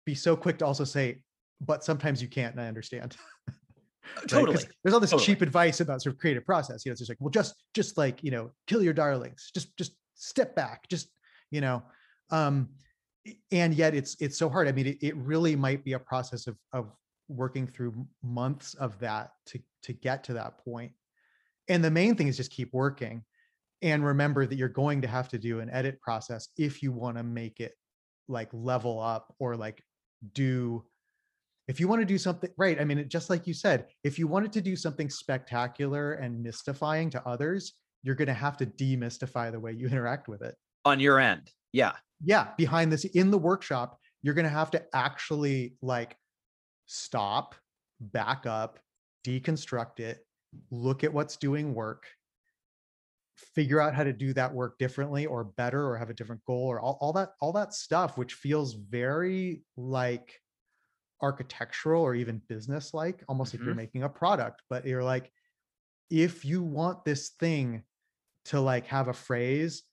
[0.04, 1.20] be so quick to also say
[1.60, 3.16] but sometimes you can't and i understand
[4.16, 4.28] right?
[4.28, 5.26] totally there's all this Totally.
[5.26, 7.96] cheap advice about sort of creative process you know it's just like well just just
[7.96, 11.08] like you know kill your darlings just just step back just
[11.50, 11.82] you know
[12.30, 12.68] um
[13.50, 16.46] and yet it's it's so hard i mean it, it really might be a process
[16.46, 16.92] of of
[17.28, 17.92] working through
[18.22, 20.92] months of that to to get to that point
[21.68, 23.22] and the main thing is just keep working
[23.82, 27.16] and remember that you're going to have to do an edit process if you want
[27.16, 27.72] to make it
[28.28, 29.82] like level up or like
[30.32, 30.84] do
[31.68, 34.18] if you want to do something right i mean it, just like you said if
[34.18, 38.66] you wanted to do something spectacular and mystifying to others you're going to have to
[38.66, 41.50] demystify the way you interact with it On your end.
[41.72, 41.92] Yeah.
[42.24, 46.16] yeah behind this in the workshop you're going to have to actually like
[46.86, 47.54] stop
[48.00, 48.78] back up
[49.26, 50.24] deconstruct it
[50.70, 52.06] look at what's doing work
[53.54, 56.66] figure out how to do that work differently or better or have a different goal
[56.66, 60.40] or all, all that all that stuff which feels very like
[61.22, 63.76] architectural or even business like almost like you're Mhm.
[63.76, 65.32] making a product but you're like
[66.10, 67.84] if you want this thing
[68.46, 69.84] to like have a phrase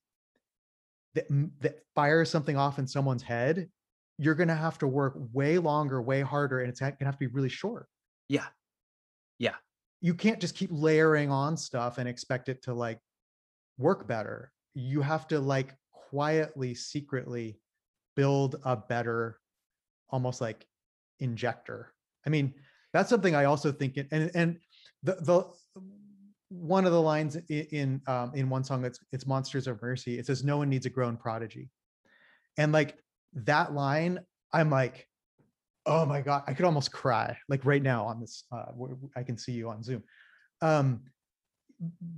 [1.14, 1.28] that
[1.60, 3.70] that fires something off in someone's head
[4.18, 7.16] you're going to have to work way longer way harder and it's going to have
[7.16, 7.88] to be really short
[8.30, 8.50] Yeah.
[9.40, 9.58] Yeah.
[10.02, 13.00] you can't just keep layering on stuff and expect it to like
[13.78, 17.60] work better you have to like quietly secretly
[18.16, 19.40] build a better
[20.10, 20.68] almost like
[21.24, 21.94] injector.
[22.26, 22.54] I mean
[22.94, 24.58] that's something i also think it, and and
[25.02, 25.44] the the
[26.50, 30.20] one of the lines i- in um in one song that's it's monsters of mercy
[30.20, 31.70] it says no one needs a grown prodigy.
[32.58, 32.96] And like
[33.34, 34.20] that line
[34.54, 35.08] i'm like
[35.88, 38.72] oh my god i could almost cry like right now on this uh
[39.16, 40.04] i can see you on zoom.
[40.62, 41.02] Um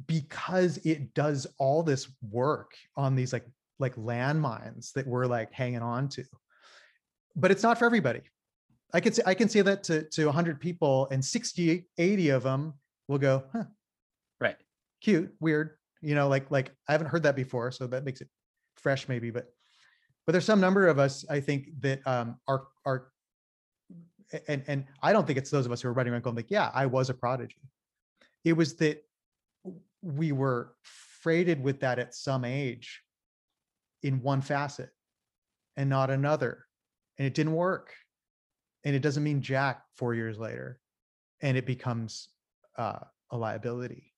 [0.05, 3.45] because it does all this work on these like
[3.79, 6.23] like landmines that we're like hanging on to.
[7.35, 8.21] But it's not for everybody
[8.95, 12.43] i can say i can say that to to 100 people and 60 80 of
[12.43, 12.73] them
[13.08, 13.65] will go huh
[14.39, 14.58] Right.
[15.01, 18.29] cute weird you know like like i haven't heard that before so that makes it
[18.77, 19.47] fresh maybe but
[20.25, 23.08] but there's some number of us i think that um are are
[24.47, 26.49] and and i don't think it's those of us who are running around going like
[26.51, 27.62] yeah i was a prodigy
[28.43, 29.03] it was that
[30.01, 30.73] we were
[31.21, 33.01] freighted with that at some age
[34.03, 34.89] in one facet
[35.77, 36.65] and not another
[37.17, 37.93] and it didn't work
[38.85, 40.79] and it doesn't mean jack four years later
[41.41, 42.29] and it becomes
[42.77, 42.99] uh,
[43.31, 44.13] a liability.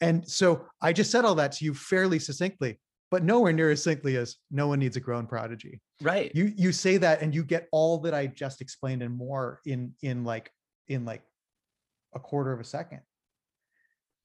[0.00, 3.82] And so i just said all that to you fairly succinctly but nowhere near as
[3.82, 5.80] succinctly as no one needs a grown prodigy.
[6.00, 6.30] Right.
[6.34, 9.92] you you say that and you get all that i just explained and more in
[10.02, 10.50] in like
[10.88, 11.22] in like
[12.14, 13.00] a quarter of a second.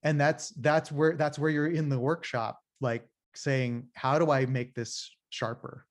[0.04, 4.46] And that's that's where that's where you're in the workshop like saying how do i
[4.46, 5.86] make this sharper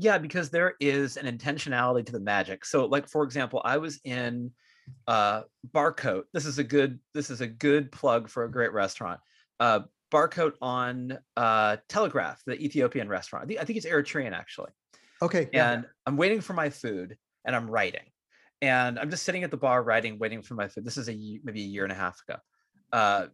[0.00, 2.64] Yeah, because there is an intentionality to the magic.
[2.64, 4.52] So, like for example, I was in
[5.06, 5.42] uh
[5.74, 6.24] Barcote.
[6.32, 9.20] This is a good this is a good plug for a great restaurant.
[9.60, 9.80] Uh
[10.10, 13.52] Barcote on uh Telegraph, the Ethiopian restaurant.
[13.60, 14.70] I think, it's Eritrean actually.
[15.20, 18.06] okay yeah, And I'm waiting for my food and I'm writing.
[18.62, 20.84] And I'm just sitting at the bar writing, waiting for my food.
[20.84, 22.38] This is a maybe a year and a half ago.
[22.92, 23.26] Uh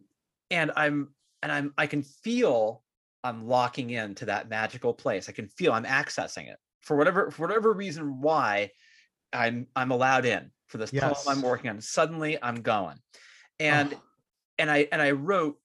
[0.51, 2.83] and I'm and I'm I can feel
[3.25, 5.27] I'm locking into that magical place.
[5.27, 8.69] I can feel I'm accessing it for whatever for whatever reason why
[9.33, 11.81] I'm I'm allowed in for this poem I'm working on.
[11.81, 12.97] Suddenly I'm going.
[13.59, 14.01] And Oh,
[14.59, 15.57] and I and I wrote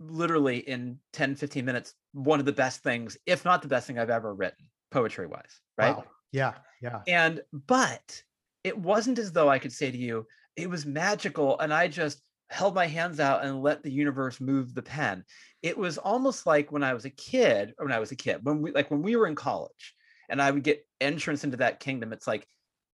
[0.00, 3.98] literally in 10 15 minutes one of the best things, if not the best thing
[3.98, 5.96] I've ever written, poetry wise, right?
[5.96, 6.04] wow.
[6.32, 8.22] yeah yeah And but
[8.64, 12.22] it wasn't as though I could say to you, it was magical, and I just
[12.50, 15.24] held my hands out and let the universe move the pen.
[15.62, 18.40] It was almost like when I was a kid, or when I was a kid,
[18.42, 19.94] when we like when we were in college,
[20.28, 22.12] and I would get entrance into that kingdom.
[22.12, 22.46] It's like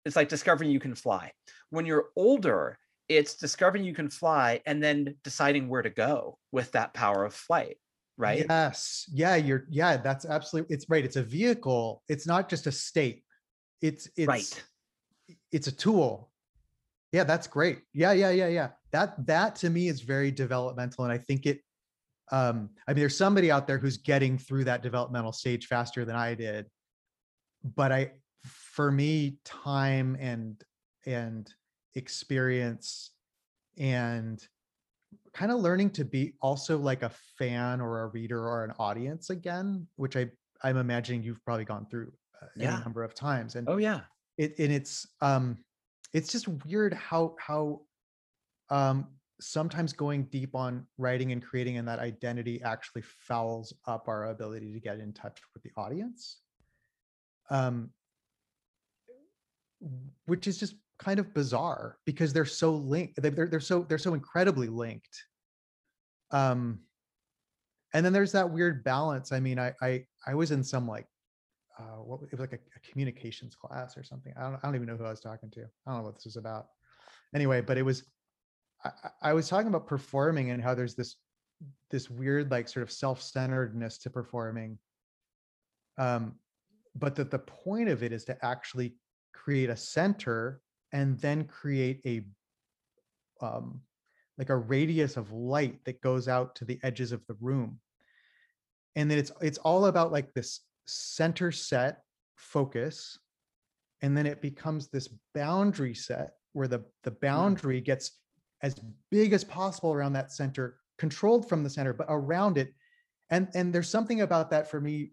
[0.06, 1.32] it's like discovering you can fly.
[1.70, 6.72] When you're older, it's discovering you can fly and then deciding where to go with
[6.74, 7.78] that power of flight,
[8.18, 8.46] right?
[8.50, 12.72] yes yeah you're yeah that's absolutely it's right it's a vehicle it's not just a
[12.72, 13.24] state
[13.82, 14.64] it's it's right.
[15.52, 16.30] it's a tool
[17.12, 21.14] yeah that's great yeah yeah yeah yeah that that to me is very developmental and
[21.14, 21.62] i think it
[22.32, 26.16] um i mean there's somebody out there who's getting through that developmental stage faster than
[26.16, 26.66] i did
[27.76, 28.12] but i
[28.46, 30.64] for me time and
[31.06, 31.54] and
[31.96, 33.12] experience
[33.78, 34.48] and
[35.34, 39.30] kind of learning to be also like a fan or a reader or an audience
[39.30, 40.28] again which i
[40.64, 42.74] i'm imagining you've probably gone through uh, Yeah.
[42.76, 44.02] any number of times and Oh yeah.
[44.38, 45.58] it and it's um
[46.14, 47.82] it's just weird how how
[48.70, 49.08] um
[49.42, 54.74] sometimes going deep on writing and creating and that identity actually fouls up our ability
[54.74, 56.42] to get in touch with the audience
[57.50, 57.90] um
[60.26, 63.98] which is just kind of bizarre because they're so linked they- they're, they're so they're
[63.98, 65.24] so incredibly linked
[66.32, 66.80] um
[67.94, 71.08] and then there's that weird balance i mean i i i was in some like
[71.80, 74.34] uh, what it was like a, a, communications class or something.
[74.38, 75.62] I don't, I don't even know who I was talking to.
[75.62, 76.68] I don't know what this was about.
[77.34, 78.04] Anyway, but it was,
[78.84, 81.16] I, I was talking about performing and how there's this,
[81.92, 84.78] this weird, like sort of self-centeredness to performing.
[85.98, 86.36] Um,
[86.96, 88.96] but that the point of it is to actually
[89.34, 90.62] create a center
[90.92, 92.24] and then create a,
[93.46, 93.82] um,
[94.38, 97.80] like a radius of light that goes out to the edges of the room
[98.96, 102.02] and then it's it's all about like this center set
[102.36, 103.20] focus
[104.02, 107.20] and then it becomes this boundary set where the the mm.
[107.22, 108.20] boundary gets
[108.62, 108.76] as
[109.10, 112.74] big as possible around that center controlled from the center but around it.
[113.30, 115.12] And and there's something about that for me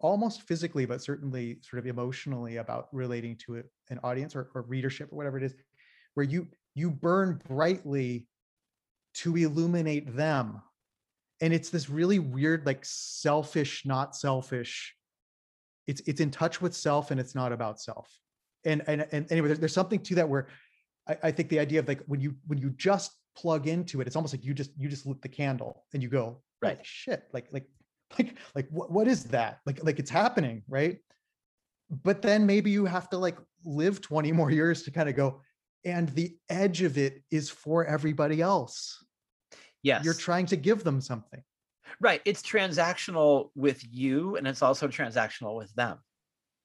[0.00, 4.62] almost physically but certainly sort of emotionally about relating to it, an audience or, or
[4.62, 5.54] readership or whatever it is
[6.14, 8.26] where you you burn brightly
[9.14, 10.62] to illuminate them.
[11.40, 14.94] And it's this really weird like selfish not selfish
[15.88, 18.08] it's it's in touch with self and it's not about self.
[18.64, 20.48] And and, and anyway there's, there's something to that where
[21.08, 24.06] I, I think the idea of like when you when you just plug into it
[24.06, 27.24] it's almost like you just you just lit the candle and you go right shit
[27.32, 27.66] like like
[28.18, 30.98] like like what, what is that like like it's happening right
[32.02, 35.40] but then maybe you have to like live 20 more years to kind of go
[35.84, 39.04] and the edge of it is for everybody else
[39.82, 40.04] Yes.
[40.04, 41.42] You're trying to give them something.
[42.00, 42.20] Right.
[42.24, 45.98] It's transactional with you and it's also transactional with them.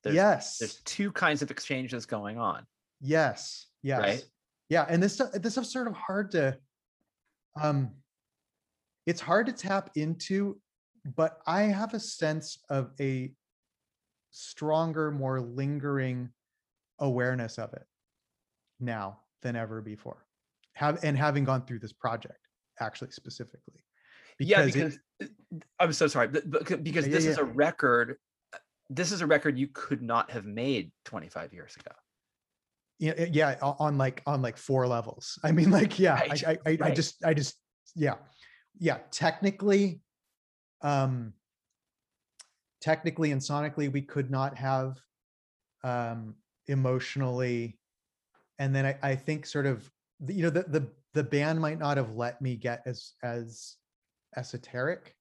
[0.04, 0.58] There's, yes.
[0.58, 2.66] There's two kinds of exchanges going on.
[3.00, 3.68] Yes.
[3.82, 4.00] Yes.
[4.00, 4.26] Right.
[4.74, 4.88] Yeah.
[4.90, 6.58] And this this is sort of hard to
[7.62, 7.92] um
[9.06, 10.60] it's hard to tap into,
[11.16, 13.32] but I have a sense of a
[14.32, 16.30] stronger, more lingering
[16.98, 17.86] awareness of it
[18.80, 20.26] now than ever before.
[20.74, 22.40] Have and having gone through this project
[22.80, 23.84] actually specifically.
[24.40, 28.18] Because yeah, because it, uh, I'm so sorry, because this yeah, is a record.
[28.52, 28.58] Uh,
[28.90, 31.96] this is a record you could not have made 25 years ago.
[33.00, 35.38] Yeah, yeah, on like on like four levels.
[35.44, 36.48] I mean, like, yeah, right.
[36.48, 36.82] I, I, right.
[36.84, 37.56] I just, I just,
[37.96, 38.16] yeah,
[38.80, 39.00] yeah.
[39.12, 40.02] Technically,
[40.82, 41.34] um,
[42.82, 45.00] technically and sonically, we could not have,
[45.84, 46.36] um,
[46.68, 47.78] emotionally,
[48.60, 49.90] and then I, I think sort of,
[50.28, 53.76] you know, the the the band might not have let me get as as
[54.36, 55.16] esoteric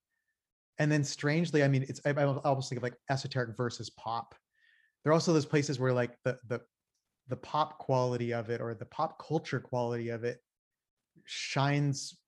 [0.78, 4.34] and then strangely i mean it's i, I almost think of like esoteric versus pop
[5.04, 6.60] there are also those places where like the the
[7.28, 10.42] the pop quality of it or the pop culture quality of it
[11.24, 12.18] shines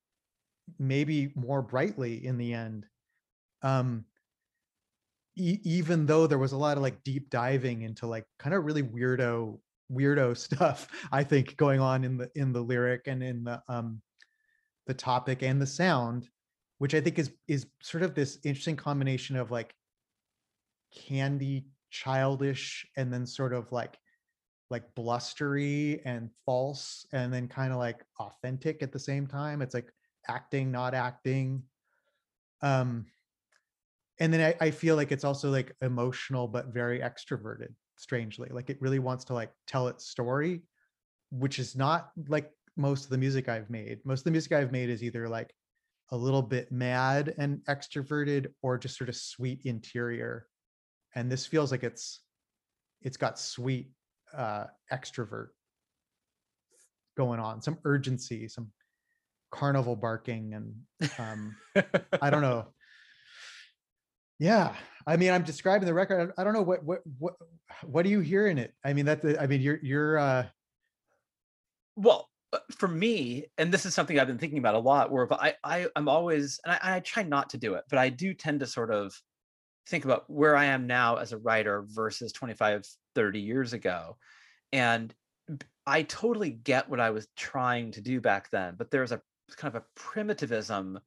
[0.78, 2.86] maybe more brightly in the end.
[3.62, 4.06] Um
[5.36, 8.64] e- even though there was a lot of like deep diving into like kind of
[8.64, 9.58] really weirdo
[9.92, 14.00] weirdo stuff i think going on in the in the lyric and in the um
[14.86, 16.28] the topic and the sound
[16.78, 19.74] which i think is is sort of this interesting combination of like
[20.94, 23.98] candy childish and then sort of like
[24.70, 29.74] like blustery and false and then kind of like authentic at the same time it's
[29.74, 29.90] like
[30.28, 31.62] acting not acting.
[32.62, 33.06] Um
[34.20, 38.70] and then I, I feel like it's also like emotional but very extroverted strangely like
[38.70, 40.62] it really wants to like tell its story
[41.30, 44.00] which is not like most of the music i've made.
[44.04, 45.52] Most of the music i've made is either like
[46.10, 50.46] a little bit mad and extroverted or just sort of sweet interior.
[51.14, 52.20] And this feels like it's
[53.02, 53.90] it's got sweet
[54.36, 55.48] uh extrovert
[57.16, 58.70] going on some urgency some
[59.50, 60.74] carnival barking and
[61.18, 61.56] um
[62.22, 62.66] i don't know.
[64.38, 64.74] Yeah
[65.06, 67.34] i mean i'm describing the record i don't know what what what
[67.84, 68.72] what do you hear in it?
[68.84, 70.46] I mean that i mean you're you're uh
[71.96, 75.32] well uh, for me and this is something i've been thinking about a lot where
[75.34, 78.34] i, I i'm always and I, I try not to do it but i do
[78.34, 79.14] tend to sort of
[79.86, 84.16] think about where i am now as a writer versus 25 30 years ago
[84.72, 85.14] and
[85.86, 89.20] i totally get what i was trying to do back then but there's a
[89.56, 90.98] kind of a primitivism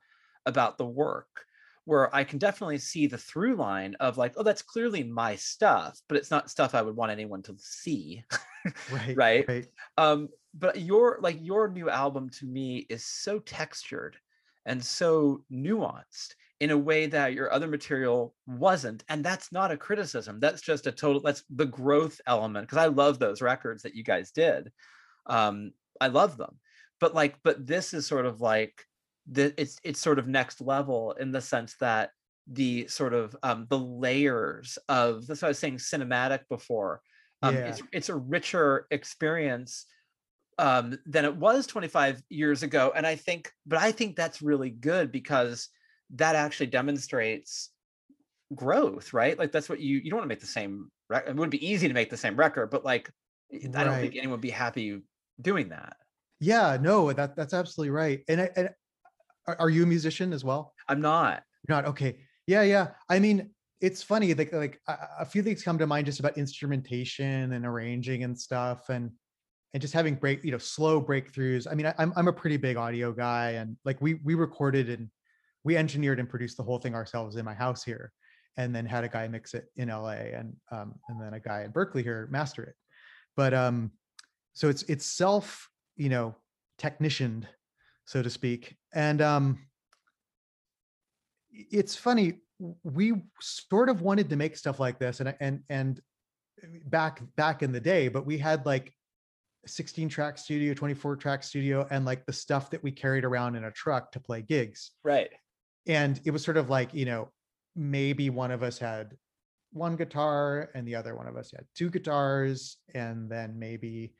[0.45, 1.45] about the work
[1.87, 5.97] where I can definitely see the through line of like, oh, that's clearly my stuff,
[6.09, 8.25] but it's not stuff I would want anyone to see.
[8.91, 9.15] right.
[9.15, 9.47] right.
[9.47, 9.67] right.
[9.97, 14.17] Um, but your like your new album to me is so textured
[14.65, 19.03] and so nuanced in a way that your other material wasn't.
[19.09, 20.39] And that's not a criticism.
[20.39, 22.67] That's just a total that's the growth element.
[22.67, 24.71] Cause I love those records that you guys did.
[25.27, 26.55] Um, I love them.
[26.99, 28.83] But like, but this is sort of like
[29.29, 32.11] the, it's it's sort of next level in the sense that
[32.51, 37.01] the sort of um, the layers of that's what I was saying cinematic before.
[37.43, 37.67] Um, yeah.
[37.67, 39.85] it's, it's a richer experience
[40.57, 44.71] um, than it was 25 years ago, and I think, but I think that's really
[44.71, 45.69] good because
[46.15, 47.69] that actually demonstrates
[48.55, 49.37] growth, right?
[49.37, 50.89] Like that's what you you don't want to make the same.
[51.09, 53.09] Rec- it wouldn't be easy to make the same record, but like
[53.53, 55.01] eh, I don't think anyone would be happy
[55.41, 55.97] doing that.
[56.39, 58.21] Yeah, no, that that's absolutely right.
[58.27, 58.69] And, I, and
[59.47, 60.73] are, are you a musician as well?
[60.87, 61.43] I'm not.
[61.67, 62.17] You're not okay.
[62.45, 62.89] Yeah, yeah.
[63.09, 63.49] I mean,
[63.81, 64.33] it's funny.
[64.33, 68.89] Like, like a, few things come to mind just about instrumentation and arranging and stuff,
[68.89, 69.11] and
[69.73, 71.67] and just having break, you know, slow breakthroughs.
[71.69, 74.89] I mean, I, I'm I'm a pretty big audio guy, and like we we recorded
[74.89, 75.09] and
[75.67, 78.13] we engineered and produced the whole thing ourselves in my house here,
[78.55, 81.63] and then had a guy mix it in LA, and um and then a guy
[81.63, 82.75] in Berkeley here master it.
[83.35, 83.91] But um,
[84.53, 86.35] so it's it's self, you know,
[86.77, 87.49] technicianed,
[88.05, 89.59] so to speak, and um
[91.51, 92.39] it's funny
[92.83, 96.01] we sort of wanted to make stuff like this and and and
[96.85, 98.93] back back in the day but we had like
[99.65, 103.65] 16 track studio 24 track studio and like the stuff that we carried around in
[103.65, 105.29] a truck to play gigs Right.
[105.87, 107.29] And it was sort of like you know
[107.75, 109.15] maybe one of us had
[109.71, 112.77] one guitar and the other one of us had two guitars.
[112.93, 114.13] And then maybe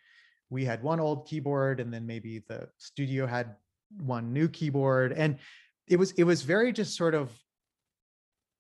[0.50, 3.56] we had one old keyboard and then maybe the studio had
[4.00, 5.14] one new keyboard.
[5.14, 5.38] And
[5.88, 7.32] it was it was very just sort of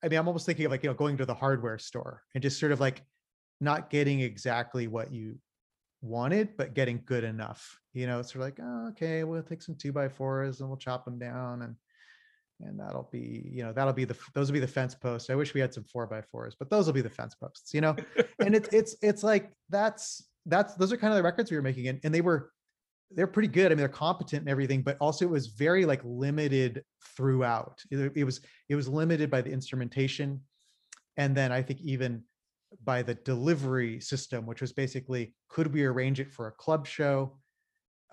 [0.01, 2.41] i mean i'm almost thinking of like you know going to the hardware store and
[2.41, 3.03] just sort of like
[3.59, 5.35] not getting exactly what you
[6.01, 9.61] wanted but getting good enough you know it's sort of like oh, okay we'll take
[9.61, 11.75] some two by fours and we'll chop them down and
[12.61, 15.29] and that'll be you know that'll be the those will be the fence posts.
[15.29, 17.73] I wish we had some four by fours but those will be the fence posts
[17.73, 17.95] you know?
[18.39, 21.63] And it's it's it's like that's that's those are kind of the records we were
[21.63, 22.51] making and, and they were
[23.11, 23.67] they're pretty good.
[23.67, 26.83] I mean they're competent and everything but also it was very like limited
[27.15, 27.79] throughout.
[27.91, 30.41] It, it was it was limited by the instrumentation
[31.17, 32.23] and then i think even
[32.83, 37.37] by the delivery system which was basically could we arrange it for a club show?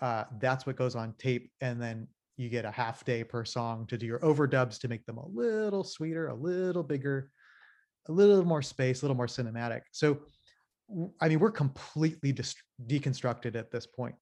[0.00, 3.86] Uh, that's what goes on tape and then you get a half day per song
[3.86, 7.30] to do your overdubs to make them a little sweeter a little bigger
[8.08, 9.82] a little more space a little more cinematic.
[9.92, 10.20] So
[11.20, 14.14] I mean we're completely deconstructed at this point.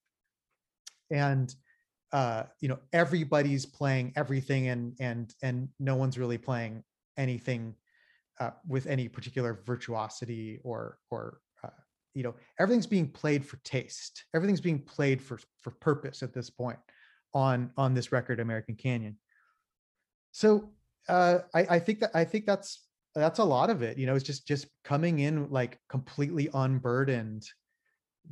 [1.11, 1.55] And
[2.13, 6.85] uh you know everybody's playing everything and and and no one's really playing
[7.17, 7.75] anything
[8.41, 11.69] uh, with any particular virtuosity or or uh,
[12.15, 14.25] you know everything's being played for taste.
[14.35, 16.79] Everything's being played for for purpose at this point
[17.35, 19.17] on on this record american canyon.
[20.33, 20.71] So
[21.09, 24.15] uh i i think that i think that's that's a lot of it you know
[24.15, 27.45] it's just just coming in like completely unburdened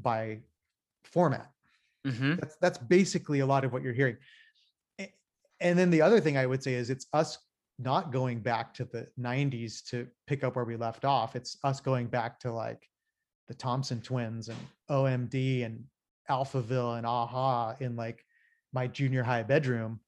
[0.01, 0.39] by
[1.05, 1.51] format.
[2.07, 4.17] Hmm that's that's basically a lot of what you're hearing.
[5.63, 7.39] And then the other thing i would say is it's us
[7.79, 11.35] not going back to the 90s to pick up where we left off.
[11.35, 12.87] It's us going back to like
[13.49, 14.59] the thompson twins and
[14.91, 15.83] omd and
[16.31, 18.25] alphaville and a-ha in like
[18.73, 20.01] my junior high bedroom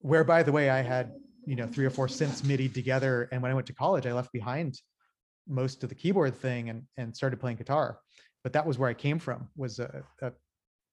[0.00, 1.12] where by the way i had
[1.46, 3.28] you know three or four synths midi together.
[3.32, 4.78] And when i went to college i left behind
[5.48, 7.98] most of the keyboard thing and and started playing guitar.
[8.42, 10.32] But that was where i came from was a, a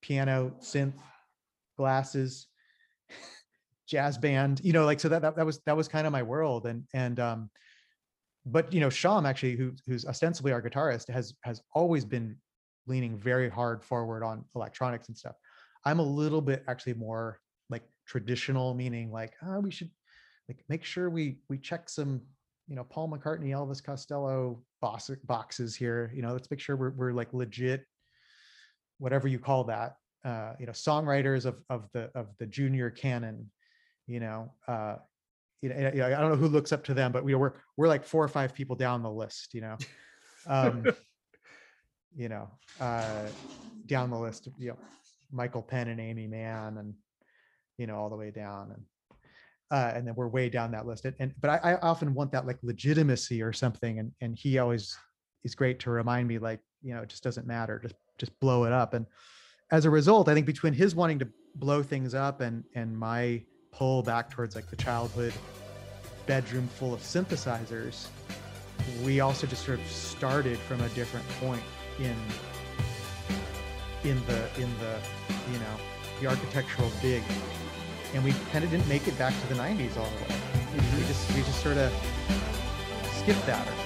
[0.00, 0.94] piano synth
[1.76, 2.46] glasses
[3.86, 6.22] jazz band you know like so that, that that was that was kind of my
[6.22, 6.66] world.
[6.66, 7.50] And and um
[8.46, 12.36] but you know Sean actually who who's ostensibly our guitarist has has always been
[12.86, 15.34] leaning very hard forward on electronics and stuff
[15.84, 19.90] i'm a little bit actually more like traditional meaning like oh, we should
[20.48, 22.20] like make sure we we check some
[22.68, 26.90] you know paul mccartney elvis costello box, boxes here you know let's make sure we're,
[26.90, 27.84] we're like legit
[28.98, 33.50] whatever you call that uh you know songwriters of of the of the junior canon
[34.06, 34.96] you know uh
[35.64, 37.88] you know, I I don't know who looks up to them, but we we're we're
[37.88, 39.78] like four or five people down the list, you know.
[40.46, 40.84] Um,
[42.14, 43.28] you know, uh,
[43.86, 44.78] down the list, you know,
[45.34, 46.94] Michael Penn and Aimee Mann, and
[47.76, 48.82] you know, all the way down, and
[49.70, 51.04] uh, and then we're way down that list.
[51.04, 54.58] And, and but I, I often want that like legitimacy or something, and and he
[54.58, 54.96] always
[55.42, 58.64] is great to remind me, like you know, it just doesn't matter, just just blow
[58.64, 58.94] it up.
[58.94, 59.06] And
[59.70, 63.42] as a result, I think between his wanting to blow things up and and my
[63.72, 65.32] pull back towards like the childhood
[66.26, 68.06] bedroom full of synthesizers,
[69.04, 71.62] we also just sort of started from a different point
[71.98, 72.14] in
[74.04, 74.98] in the in the
[75.52, 75.76] you know
[76.20, 77.22] the architectural dig.
[78.14, 80.40] And we kind of didn't make it back to the 90s all the way.
[80.72, 81.08] We mm-hmm.
[81.08, 81.92] just we just sort of
[83.18, 83.83] skipped that or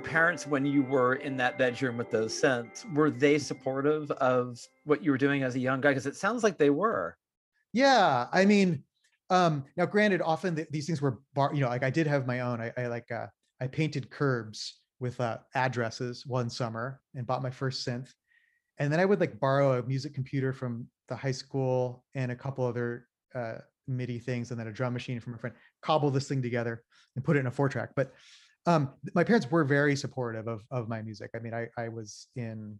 [0.00, 4.58] your parents, when you were in that bedroom with those synths, were they supportive of
[4.84, 5.90] what you were doing as a young guy?
[5.90, 7.18] Because it sounds like they were.
[7.74, 8.82] Yeah, I mean,
[9.28, 12.26] um, now granted, often th- these things were bar, you know, like I did have
[12.26, 12.60] my own.
[12.62, 13.26] I, I like uh,
[13.60, 18.10] I painted curbs with uh, addresses one summer and bought my first synth,
[18.78, 22.36] and then I would like borrow a music computer from the high school and a
[22.36, 25.54] couple other uh, MIDI things, and then a drum machine from a friend.
[25.82, 26.82] Cobble this thing together
[27.14, 27.90] and put it in a four track.
[27.94, 28.14] But
[28.66, 31.30] um, my parents were very supportive of of my music.
[31.34, 32.78] I mean, I I was in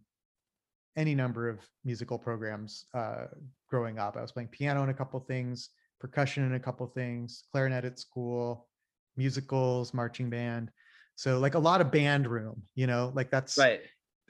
[0.97, 3.25] any number of musical programs uh,
[3.69, 4.17] growing up.
[4.17, 5.69] I was playing piano in a couple things,
[5.99, 8.67] percussion in a couple things, clarinet at school,
[9.15, 10.71] musicals, marching band.
[11.15, 13.81] So like a lot of band room, you know, like that's Right.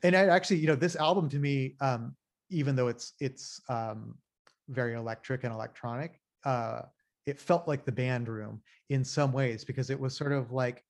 [0.03, 2.15] and I actually, you know, this album to me, um,
[2.49, 4.17] even though it's it's um,
[4.69, 6.83] very electric and electronic, uh,
[7.25, 10.83] it felt like the band room in some ways because it was sort of like,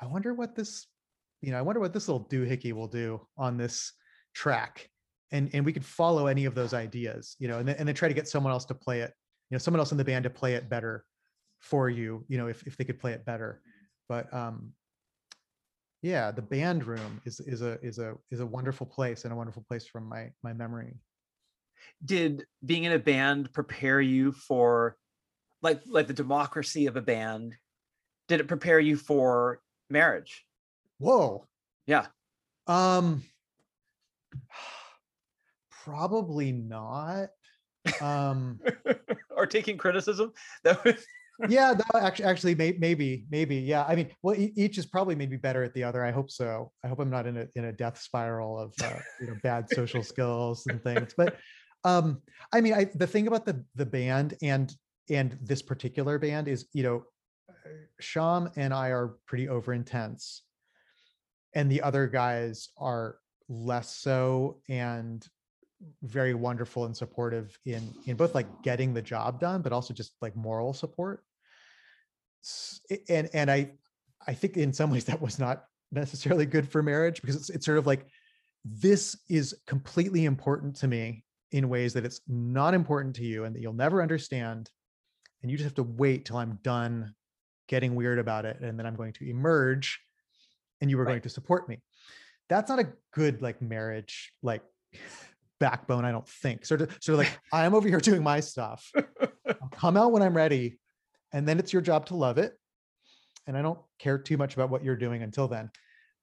[0.00, 0.86] I wonder what this,
[1.42, 3.92] you know, I wonder what this little doohickey will do on this
[4.34, 4.88] track,
[5.32, 7.94] and and we could follow any of those ideas, you know, and then and then
[7.94, 9.12] try to get someone else to play it,
[9.50, 11.04] you know, someone else in the band to play it better
[11.60, 13.60] for you, you know, if if they could play it better,
[14.08, 14.72] but um,
[16.02, 19.36] yeah the band room is is a is a is a wonderful place and a
[19.36, 20.94] wonderful place from my my memory
[22.04, 24.96] Did being in a band prepare you for
[25.62, 27.56] like like the democracy of a band?
[28.28, 29.60] Did it prepare you for
[29.90, 30.44] marriage?
[30.98, 31.46] whoa
[31.86, 32.06] Yeah.
[32.66, 33.22] um
[35.84, 37.28] probably not
[38.00, 38.60] um
[39.36, 40.32] or taking criticism?
[40.64, 41.06] That was
[41.48, 45.36] yeah that actually actually may, maybe maybe yeah i mean well each is probably maybe
[45.36, 47.72] better at the other i hope so i hope i'm not in a in a
[47.72, 51.36] death spiral of uh, you know bad social skills and things but
[51.84, 52.20] um
[52.52, 54.74] i mean i the thing about the the band and
[55.10, 57.04] and this particular band is you know
[57.48, 57.68] Uh,
[58.00, 60.42] Sean and i are pretty over intense.
[61.54, 63.16] And the other guys are
[63.48, 65.26] less so and
[66.02, 70.12] very wonderful and supportive in in both like getting the job done but also just
[70.20, 71.22] like moral support.
[73.08, 73.72] And and i
[74.26, 77.66] i think in some ways that was not necessarily good for marriage because it's, it's
[77.66, 78.06] sort of like
[78.64, 83.54] this is completely important to me in ways that it's not important to you and
[83.54, 84.70] that you'll never understand.
[85.40, 87.14] And you just have to wait till i'm done
[87.68, 90.00] getting weird about it and then i'm going to emerge
[90.80, 91.12] and you are Right.
[91.12, 91.80] going to support me.
[92.48, 94.62] That's not a good like marriage like
[95.60, 96.64] backbone i don't think.
[96.64, 98.90] Sort of sort of like i'm over here doing my stuff.
[99.46, 100.78] I'll come out when i'm ready
[101.32, 102.58] and then it's your job to love it
[103.46, 105.70] and i don't care too much about what you're doing until then.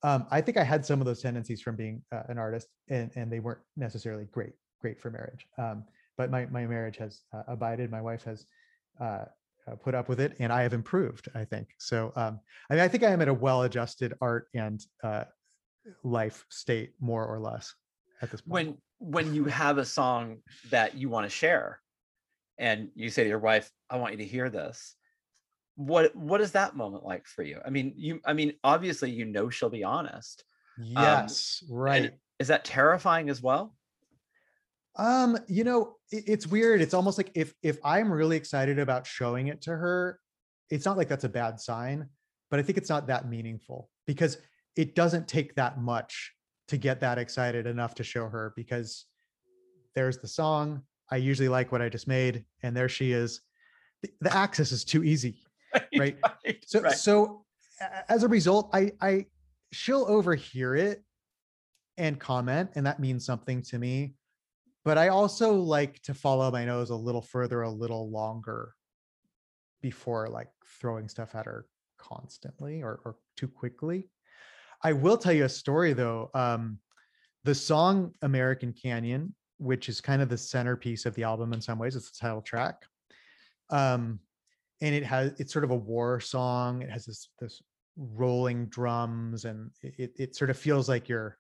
[0.04, 3.12] Um, i think i had some of those tendencies from being uh, an artist and,
[3.16, 5.48] and they weren't necessarily great great for marriage.
[5.58, 5.84] Um,
[6.18, 7.90] but my, my marriage has uh, abided.
[7.92, 8.46] My wife has
[9.02, 9.26] uh,
[9.68, 11.70] uh, put up with it and i have improved i think.
[11.78, 12.40] So um,
[12.70, 15.26] I, mean, I think i am at a well-adjusted art and uh,
[16.04, 17.74] life state more or less
[18.22, 18.52] at this point.
[18.52, 20.38] When when you have a song
[20.70, 21.80] that you want to share
[22.58, 24.96] and you say to your wife i want you to hear this
[25.76, 27.60] what what is that moment like for you?
[27.66, 30.44] I mean you i mean obviously you know she'll be honest
[30.78, 32.14] yes right.
[32.40, 33.76] is that terrifying as well?
[34.98, 36.82] Um, you know, it, it's weird.
[36.82, 40.20] It's almost like if if I'm really excited about showing it to her,
[40.70, 42.08] it's not like that's a bad sign,
[42.50, 44.38] but I think it's not that meaningful because
[44.76, 46.34] it doesn't take that much
[46.68, 49.06] to get that excited enough to show her because
[49.94, 50.82] there's the song.
[51.12, 53.42] I usually like what I just made, and there she is.
[54.02, 55.38] The, the access is too easy,
[55.98, 56.18] right?
[56.66, 56.94] So right.
[56.94, 57.46] so
[58.10, 59.26] as a result, I I
[59.72, 61.04] she'll overhear it
[61.98, 64.16] and comment, and that means something to me.
[64.86, 68.74] But I also like to follow my nose a little further, a little longer
[69.82, 71.66] before like throwing stuff at her
[71.98, 74.10] constantly or, or too quickly.
[74.84, 76.30] I will tell you a story though.
[76.36, 76.80] Um,
[77.44, 81.80] the song American Canyon, which is kind of the centerpiece of the album in some
[81.80, 82.84] ways, it's the title track.
[83.72, 84.20] Um,
[84.82, 86.82] and it has it's sort of a war song.
[86.82, 87.62] It has this this
[87.98, 91.38] rolling drums, and it it sort of feels like you're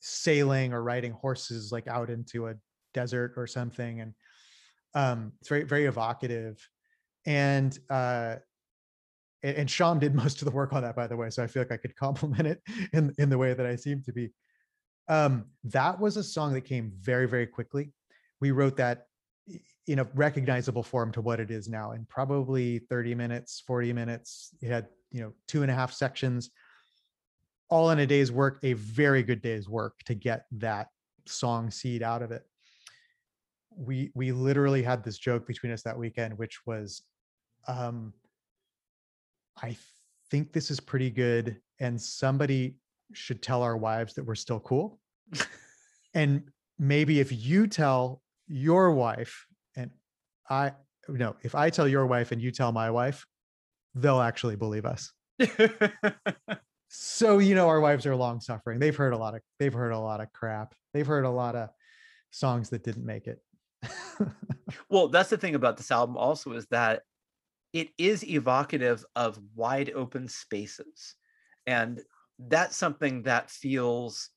[0.00, 2.54] sailing or riding horses like out into a
[2.94, 4.00] desert or something.
[4.00, 4.14] And
[4.94, 6.58] um, it's very very evocative.
[7.26, 8.36] And uh,
[9.42, 11.30] and, Sean did most of the work on that, by the way.
[11.30, 14.02] So I feel like I could compliment it in in the way that I seem
[14.02, 14.30] to be.
[15.08, 17.92] Um, that was a song that came very very quickly.
[18.40, 19.06] We wrote that
[19.86, 24.50] in a recognizable form to what it is now in probably 30 minutes 40 minutes
[24.60, 26.50] it had you know two and a half sections
[27.70, 30.88] all in a day's work a very good day's work to get that
[31.26, 32.42] song seed out of it.
[33.76, 37.02] We we literally had this joke between us that weekend which was
[37.68, 38.12] um
[39.62, 39.76] i
[40.30, 42.76] think this is pretty good and somebody
[43.12, 44.98] should tell our wives that we're still cool.
[46.12, 49.46] And maybe if you tell your wife
[49.76, 49.90] and
[50.48, 50.72] i
[51.08, 53.24] no if i tell your wife and you tell my wife
[53.94, 55.12] they'll actually believe us
[56.92, 59.92] so you know our wives are long suffering they've heard a lot of they've heard
[59.92, 61.68] a lot of crap they've heard a lot of
[62.30, 63.40] songs that didn't make it
[64.88, 67.02] well, that's the thing about this album also is that
[67.72, 71.14] it is evocative of wide open spaces.
[71.66, 72.00] And
[72.38, 74.30] that's something that feels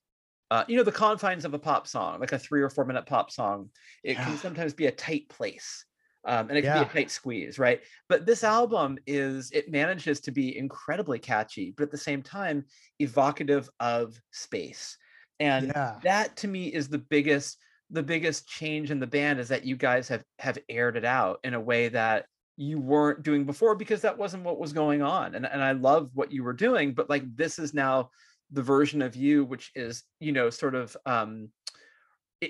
[0.52, 3.08] uh, you know, the confines of a pop song, like a three or four minute
[3.08, 3.70] pop song,
[4.04, 5.84] it can sometimes be a tight place.
[6.26, 6.84] Um, and it can Yeah.
[6.84, 7.82] be a tight squeeze, right?
[8.08, 12.66] But this album is, it manages to be incredibly catchy, but at the same time,
[13.00, 14.98] evocative of space.
[15.40, 17.58] And yeah that to me is the biggest
[17.90, 21.40] the biggest change in the band is that you guys have have aired it out
[21.44, 22.26] in a way that
[22.58, 26.10] you weren't doing before because that wasn't what was going on and, and i love
[26.14, 28.10] what you were doing but like this is now
[28.52, 31.50] the version of you which is you know sort of um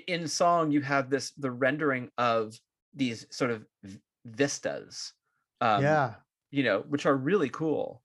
[0.06, 2.54] in song you have this the rendering of
[2.94, 3.64] these sort of
[4.24, 5.12] vistas
[5.60, 6.14] um yeah.
[6.50, 8.02] you know which are really cool.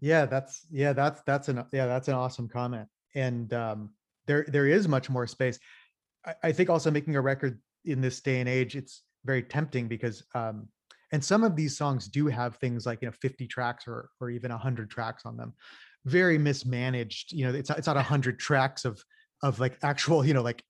[0.00, 3.90] Yeah that's yeah that's that's an yeah that's an awesome comment and um
[4.26, 5.58] there there is much more space.
[6.24, 9.88] I, I think also making a record in this day and age it's very tempting
[9.88, 10.68] because um
[11.10, 14.30] and some of these songs do have things like you know 50 tracks or or
[14.30, 15.54] even 100 tracks on them.
[16.04, 19.02] Very mismanaged you know it's it's not 100 tracks of
[19.42, 20.62] of like actual you know like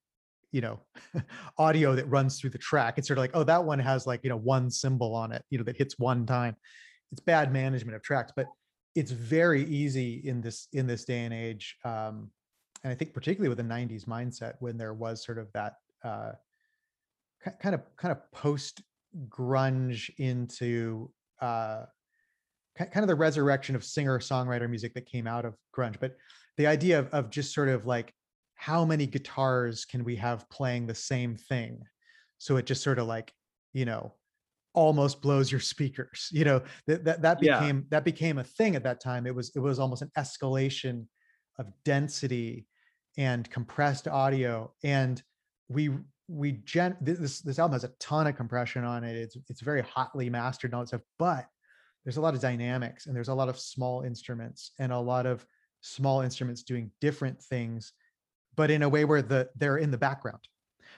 [0.53, 0.81] you know
[1.59, 4.21] audio that runs through the track it's sort of like oh that one has like
[4.23, 6.57] you know one cymbal on it you know that hits one time.
[7.11, 8.47] It's bad management of tracks but
[8.95, 12.31] it's very easy in this in this day and age um
[12.85, 15.75] and i think particularly with the 90s mindset when there was sort of that
[16.05, 16.33] uh
[17.63, 18.83] kind of kind of post
[19.29, 21.85] grunge into uh
[22.77, 26.17] kind of the resurrection of singer songwriter music that came out of grunge but
[26.57, 28.13] the idea of, of just sort of like
[28.59, 31.83] how many guitars can we have playing the same thing?
[32.39, 33.33] So it just sort of like
[33.73, 34.15] you know
[34.75, 37.41] almost blows your speakers you know that that, that Yeah.
[37.41, 39.27] became that became a thing at that time.
[39.27, 41.07] It was it was almost an escalation
[41.59, 42.69] of density
[43.17, 45.23] and compressed audio and
[45.69, 45.91] we
[46.29, 49.17] we gen this this album has a ton of compression on it.
[49.17, 51.47] It's it's very hotly mastered and all that stuff but
[52.05, 55.27] there's a lot of dynamics and there's a lot of small instruments and a lot
[55.27, 55.47] of
[55.81, 57.93] small instruments doing different things
[58.59, 60.41] but in a way where the they're in the background.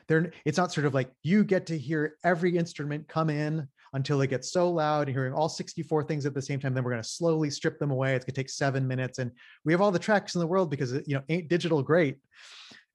[0.08, 4.22] They're it's not sort of like you get to hear every instrument come in until
[4.22, 6.92] it gets so loud and hearing all 64 things at the same time then we're
[6.92, 8.14] going to slowly strip them away.
[8.14, 9.30] It's going to take seven minutes and
[9.64, 12.16] we have all the tracks in the world because you know ain't digital great?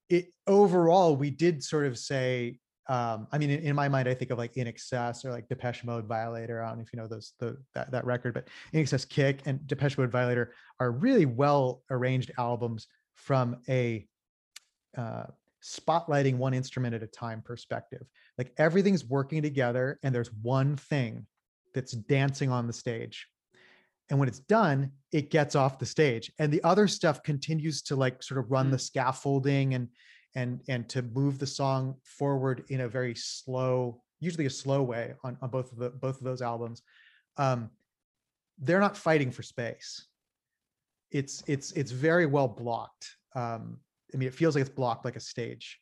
[0.09, 2.57] It overall we did sort of say
[2.87, 5.83] um i mean in, in my mind i think of like INXS or like depeche
[5.83, 6.63] mode violator.
[6.63, 9.65] I don't know if you know those the that, that record but INXS kick and
[9.67, 14.07] depeche mode violator are really well arranged albums from a
[14.97, 15.25] uh
[15.63, 18.05] spotlighting one instrument at a time perspective.
[18.37, 21.25] Like everything's working together and there's one thing
[21.73, 23.27] that's dancing on the stage.
[24.09, 26.31] And when it's done it gets off the stage.
[26.39, 28.71] And the other stuff continues to like sort of run Mm.
[28.71, 29.89] the scaffolding and
[30.35, 35.13] and and to move the song forward in a very slow usually a slow way
[35.23, 36.81] on, on both of the both of those albums.
[37.37, 37.69] Um
[38.59, 40.05] they're not fighting for space.
[41.11, 43.05] It's it's it's very well blocked.
[43.35, 43.79] Um
[44.13, 45.79] i mean it feels like it's blocked like a stage.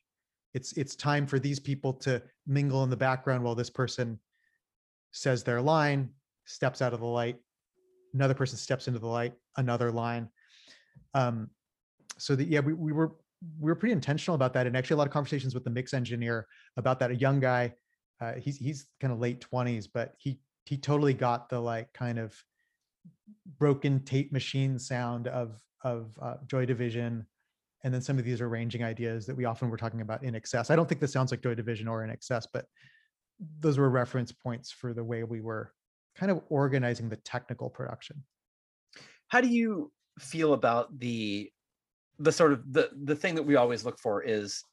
[0.54, 4.20] It's it's time for these people to mingle in the background while this person
[5.12, 6.10] says their line
[6.46, 7.38] steps out of the light.
[8.14, 10.30] Another person steps into the light another line.
[11.14, 11.50] Um
[12.18, 13.16] so that yeah we, we were
[13.60, 14.68] we were pretty intentional about that.
[14.68, 16.48] And actually a lot of conversations with the mix engineer
[16.78, 17.74] about that a young guy
[18.22, 22.18] uh, he's he's kind of late 20s but he he totally got the like kind
[22.18, 22.34] of
[23.60, 27.26] broken tape machine sound of of uh, joy division
[27.84, 30.72] and then some of these arranging ideas that we often were talking about INXS.
[30.72, 32.66] I don't think this sounds like joy division or INXS but
[33.60, 35.74] those were reference points for the way we were
[36.16, 38.24] kind of organizing the technical production.
[39.28, 41.50] How do you feel about the
[42.20, 44.64] the sort of the the thing that we always look for is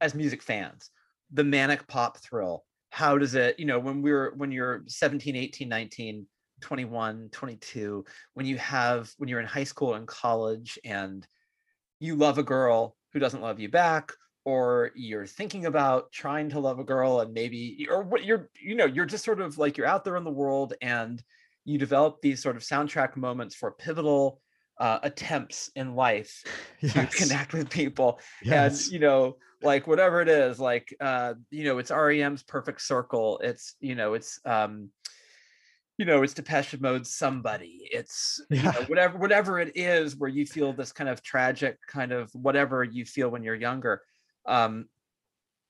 [0.00, 0.90] as music fans
[1.32, 2.64] the manic pop thrill.
[2.90, 6.26] How does it you know when we're when you're 17 18 19
[6.60, 8.04] 21 22
[8.34, 11.26] when you have when you're in high school and college and
[11.98, 14.12] you love a girl who doesn't love you back
[14.44, 18.74] or you're thinking about trying to love a girl and maybe or what you're you
[18.74, 21.22] know you're just sort of like you're out there in the world and
[21.64, 24.40] you develop these sort of soundtrack moments for pivotal
[24.80, 26.42] uh, attempts in life
[26.80, 28.20] to connect with people.
[28.42, 28.84] Yes.
[28.86, 33.38] and you know like whatever it is like uh you know it's rem's perfect circle.
[33.42, 34.90] It's you know it's um
[35.98, 37.88] you know it's depeche mode somebody.
[37.92, 42.12] It's you know, whatever whatever it is where you feel this kind of tragic kind
[42.12, 44.02] of whatever you feel when you're younger
[44.46, 44.86] um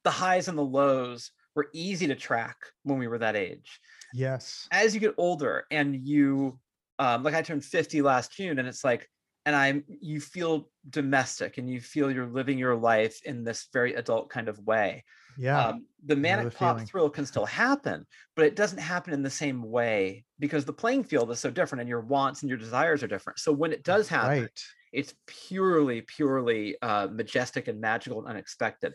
[0.04, 3.80] the highs and the lows were easy to track when we were that age.
[4.14, 4.68] Yes.
[4.70, 6.60] As you get older and you
[6.98, 9.08] um like i turned 50 last june and it's like
[9.46, 13.94] and i'm you feel domestic and you feel you're living your life in this very
[13.94, 15.04] adult kind of way
[15.38, 16.86] yeah um, the manic pop feeling.
[16.86, 18.04] thrill can still happen
[18.38, 21.80] but it doesn't happen in the same way because the playing field is so different
[21.80, 23.40] and your wants and your desires are different.
[23.40, 24.62] So when it does happen right.
[24.92, 28.94] it's purely purely uh, majestic and magical and unexpected.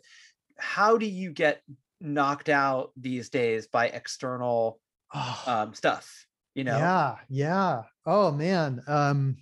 [0.57, 1.61] How do you get
[1.99, 4.79] knocked out these days by external
[5.13, 6.25] oh, um, stuff
[6.55, 6.77] you know?
[6.77, 7.81] Yeah yeah.
[8.05, 9.35] Oh man um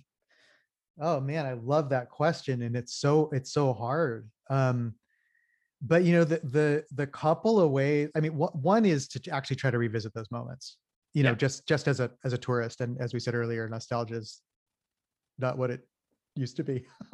[1.00, 4.28] oh man i love that question and it's so it's so hard.
[4.50, 4.94] Um
[5.82, 9.56] but you know the the the couple of ways i mean one is to actually
[9.56, 10.78] try to revisit those moments
[11.12, 11.36] you know Yeah.
[11.36, 14.40] just just as a as a tourist and as we said earlier nostalgia is
[15.38, 15.86] not what it
[16.34, 16.86] used to be.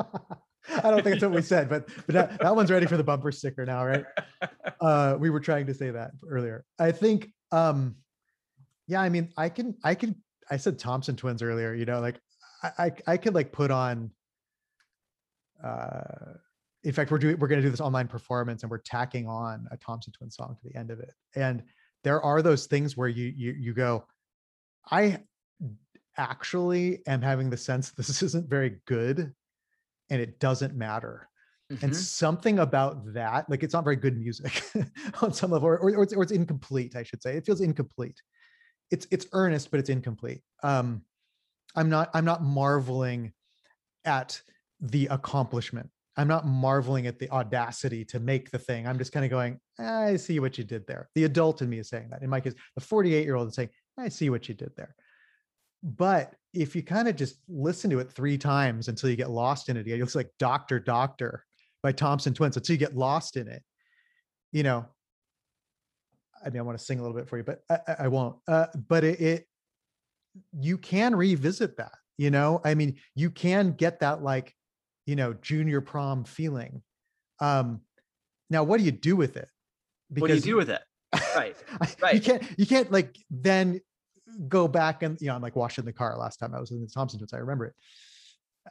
[0.85, 3.05] I don't think that's what we said but but that, that one's ready for the
[3.05, 4.05] bumper sticker now right?
[4.81, 6.65] Uh we were trying to say that earlier.
[6.79, 7.97] I think um
[8.87, 10.15] yeah i mean i can i can
[10.51, 12.21] i said thompson twins earlier you know like
[12.63, 14.11] i i, I could like put on
[15.65, 16.35] uh
[16.85, 19.67] in fact we're doing we're going to do this online performance and we're tacking on
[19.71, 21.13] a thompson twin song to the end of it.
[21.35, 21.63] And
[22.05, 24.07] there are those things where you you you go
[24.91, 25.19] i
[26.17, 29.33] actually am having the sense this isn't very good
[30.11, 31.29] and it doesn't matter.
[31.71, 31.95] And Mhm.
[31.95, 34.63] something about that like it's not very good music
[35.23, 37.37] on some level or, or, or, it's, or it's incomplete i should say.
[37.37, 38.23] It feels incomplete.
[38.91, 40.41] It's it's earnest but it's incomplete.
[40.63, 41.03] Um
[41.77, 43.35] i'm not i'm not marveling
[44.07, 44.41] at
[44.81, 49.25] the accomplishment i'm not marveling at the audacity to make the thing i'm just kind
[49.25, 52.23] of going i see what you did there the adult in me is saying that
[52.23, 54.95] in my case the 48 year old is saying i see what you did there
[55.83, 59.69] but if you kind of just listen to it three times until you get lost
[59.69, 61.45] in it, it looks like Doctor Doctor
[61.83, 63.63] by Thompson Twins until you get lost in it.
[64.51, 64.87] You know,
[66.45, 68.37] I mean, I want to sing a little bit for you, but I, I- won't.
[68.49, 69.47] Uh, but it, it,
[70.59, 71.93] you can revisit that.
[72.17, 74.53] You know, I mean, you can get that like,
[75.09, 76.83] you know, junior prom feeling.
[77.41, 77.81] Um,
[78.51, 79.49] now, what do you do with it?
[80.17, 80.81] what do you do with it
[81.37, 81.57] right
[82.03, 82.15] right.
[82.15, 83.81] you can't you can't like then
[84.49, 86.81] go back and you know I'm like washing the car last time I was in
[86.81, 87.33] the Thompson Twins.
[87.33, 87.75] I remember it.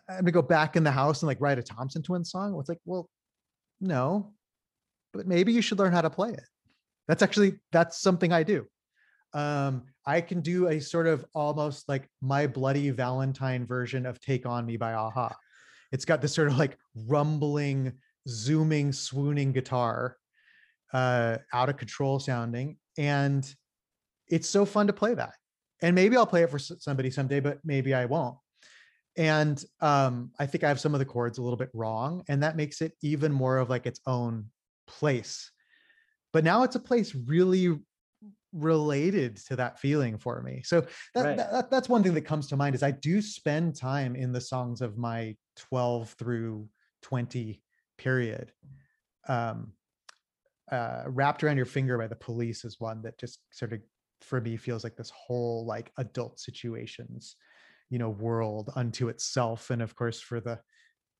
[0.09, 2.55] I'm gonna go back in the house and like write a Thompson Twins song.
[2.59, 3.09] It's like, well,
[3.81, 4.33] no,
[5.13, 6.43] but maybe you should learn how to play it.
[7.07, 8.67] That's actually that's something I do.
[9.33, 14.45] Um, I can do a sort of almost like my bloody Valentine version of Take
[14.45, 15.33] On Me by a-ha.
[15.91, 16.77] It's got this sort of like
[17.07, 17.93] rumbling,
[18.27, 20.17] zooming, swooning guitar,
[20.93, 22.77] uh, out of control sounding.
[22.97, 23.47] And
[24.27, 25.33] it's so fun to play that.
[25.81, 28.37] And maybe I'll play it for somebody someday, but maybe I won't.
[29.15, 32.41] And um, I think I have some of the chords a little bit wrong, and
[32.43, 34.45] that makes it even more of like its own
[34.87, 35.51] place.
[36.33, 37.79] But now it's a place really
[38.53, 40.61] related to that feeling for me.
[40.63, 40.85] So
[41.15, 41.37] that, Right.
[41.37, 44.41] that that's one thing that comes to mind is I do spend time in the
[44.41, 46.67] songs of my 12 through
[47.01, 47.61] 20
[47.97, 48.51] period.
[49.27, 49.73] Um
[50.71, 53.79] uh wrapped around your finger by the police is one that just sort of
[54.21, 57.35] for me feels like this whole like adult situations
[57.89, 60.59] you know world unto itself and of course for the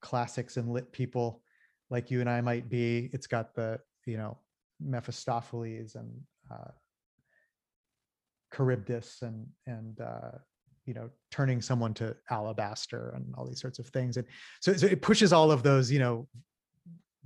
[0.02, 1.42] classics and lit people
[1.90, 4.38] like you and I might be it's got the you know
[4.80, 6.10] Mephistopheles and
[6.50, 6.70] uh
[8.54, 10.30] Charybdis and and uh
[10.86, 14.16] you know turning someone to alabaster and all these sorts of things.
[14.16, 14.26] And
[14.60, 16.26] so, so it pushes all of those you know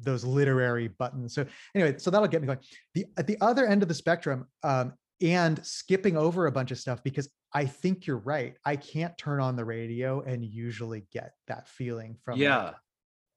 [0.01, 1.35] those literary buttons.
[1.35, 2.59] So anyway so that'll get me going.
[2.95, 6.79] The at the other end of the spectrum um and skipping over a bunch of
[6.79, 8.57] stuff because i think you're right.
[8.64, 12.73] I can't turn on the radio and usually get that feeling from like, Yeah.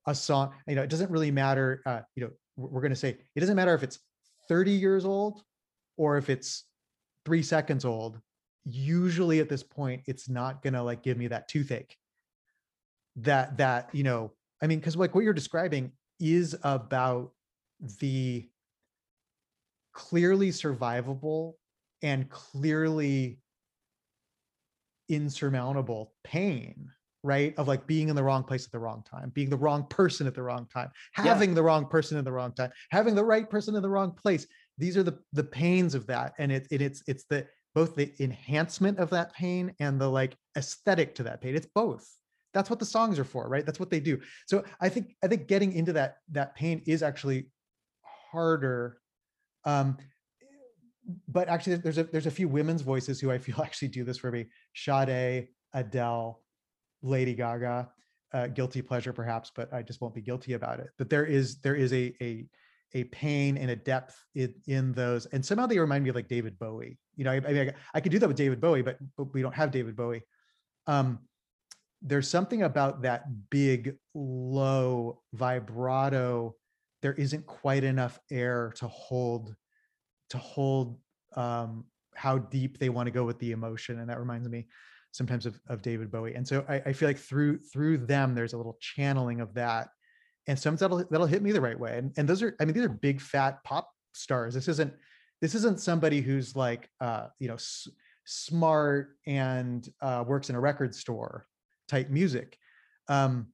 [0.08, 0.54] a song.
[0.68, 3.40] You know it doesn't really matter uh you know we're, we're going to say it
[3.40, 4.00] doesn't matter if it's
[4.48, 5.44] 30 years old
[5.98, 6.64] or if it's
[7.26, 8.20] three seconds old
[8.66, 11.98] usually at this point it's not going to like give me that toothache.
[13.18, 17.32] That that you know i mean because like what you're describing is about
[18.02, 18.46] the
[19.94, 21.54] clearly survivable
[22.02, 23.40] and clearly
[25.08, 26.90] insurmountable pain
[27.24, 29.86] right of like being in the wrong place at the wrong time being the wrong
[29.90, 33.24] person at the wrong time having the wrong person in the wrong time having the
[33.24, 34.46] right person in the wrong place
[34.78, 38.14] these are the the pains of that and it, it it's it's the both the
[38.20, 41.56] enhancement of that pain and the like aesthetic to that pain.
[41.56, 42.10] It's both.
[42.54, 43.66] That's what the songs are for right?
[43.66, 44.20] That's what they do.
[44.48, 47.48] So i think i think getting into that that pain is actually
[48.32, 48.98] harder
[49.66, 49.98] um
[51.28, 54.18] but actually there's a there's a few women's voices who i feel actually do this
[54.18, 54.46] for me.
[54.74, 56.42] Sade, adele
[57.02, 57.90] lady gaga
[58.34, 60.90] uh, guilty pleasure perhaps but i just won't be guilty about it.
[60.98, 62.46] But there is there is a a
[62.96, 66.30] a pain and a depth in, in those and somehow they remind me of like
[66.30, 68.82] david bowie you know i, I mean I, I could do that with david bowie
[68.82, 70.24] but, but we don't have david bowie.
[70.88, 71.20] Um
[72.02, 76.56] there's something about that big low vibrato
[77.02, 79.56] there isn't quite enough air to hold
[80.30, 80.98] to hold
[81.36, 81.84] um
[82.16, 84.68] how deep they want to go with the emotion and that reminds me
[85.12, 88.54] sometimes of, of david bowie and so I, I feel like through through them there's
[88.54, 89.90] a little channeling of that
[90.48, 91.98] and sometimes that'll that'll hit me the right way.
[91.98, 94.54] And, and those are i mean these are big fat pop stars.
[94.54, 94.94] This isn't
[95.42, 97.88] this isn't somebody who's like uh you know s-
[98.26, 101.46] smart and uh works in a record store
[101.88, 102.58] type music.
[103.08, 103.48] Um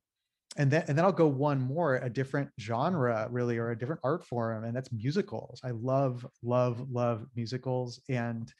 [0.57, 4.01] and then and then i'll go one more a different genre really or a different
[4.03, 5.61] art form and that's musicals.
[5.63, 8.01] I love love love musicals.
[8.09, 8.51] And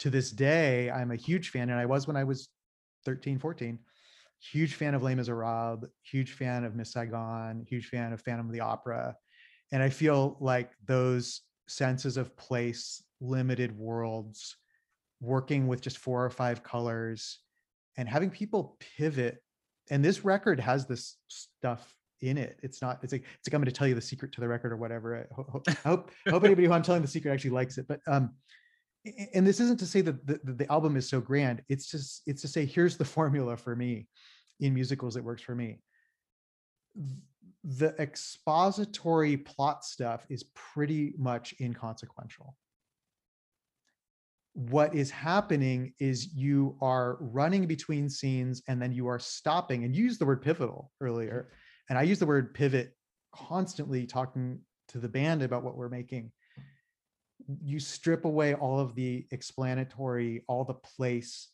[0.00, 2.48] to this day i'm a huge fan and i was when i was
[3.04, 3.78] 13 14
[4.40, 8.52] huge fan of Les Miserables, huge fan of Miss Saigon, huge fan of Phantom of
[8.52, 9.14] the Opera.
[9.72, 14.56] And I feel like those senses of place, limited worlds,
[15.20, 17.38] working with just four or five colors
[17.96, 19.38] and having people pivot.
[19.90, 22.58] And this record has this stuff in it.
[22.62, 24.48] It's not, it's like, it's like I'm going to tell you the secret to the
[24.48, 25.28] record or whatever.
[25.30, 27.86] I hope, I hope, I hope anybody who I'm telling the secret actually likes it.
[27.86, 28.30] But um,
[29.34, 31.62] and this isn't to say that the, the, album is so grand.
[31.68, 34.06] It's just, it's to say, here's the formula for me
[34.60, 35.80] in musicals that works for me.
[37.64, 42.54] The expository plot stuff is pretty much inconsequential.
[44.52, 49.94] What is happening is you are running between scenes and then you are stopping and
[49.94, 51.52] you used the word pivotal earlier.
[51.88, 52.94] And I use the word pivot
[53.34, 56.32] constantly talking to the band about what we're making.
[57.62, 61.48] You strip away all of the explanatory, all the place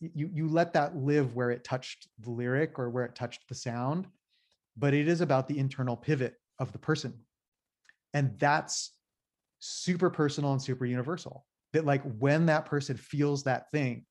[0.00, 3.54] you you let that live where it touched the lyric or where it touched the
[3.54, 4.06] sound
[4.78, 7.12] but it is about the internal pivot of the person.
[8.14, 8.92] And that's
[9.58, 14.06] super personal and super universal that like when that person feels that thing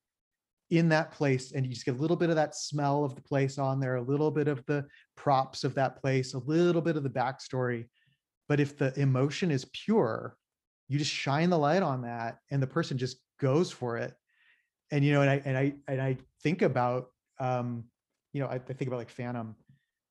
[0.70, 3.22] in that place and you just get a little bit of that smell of the
[3.22, 4.84] place on there a little bit of the
[5.16, 7.86] props of that place a little bit of the backstory
[8.46, 10.36] but if the emotion is pure
[10.88, 14.14] you just shine the light on that and the person just goes for it.
[14.90, 17.08] And you know and i and i and i think about
[17.38, 17.84] um
[18.32, 19.54] you know I, I think about like phantom.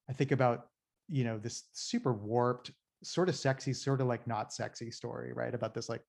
[0.09, 0.67] I think about
[1.09, 2.71] you know this super warped
[3.03, 6.01] sort of sexy sort of like not sexy story right about this like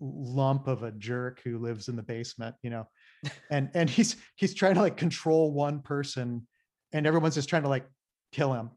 [0.00, 2.86] lump of a jerk who lives in the basement you know?
[3.50, 6.46] And and he's he's trying to like control one person
[6.92, 7.86] and everyone's just trying to like
[8.32, 8.70] kill him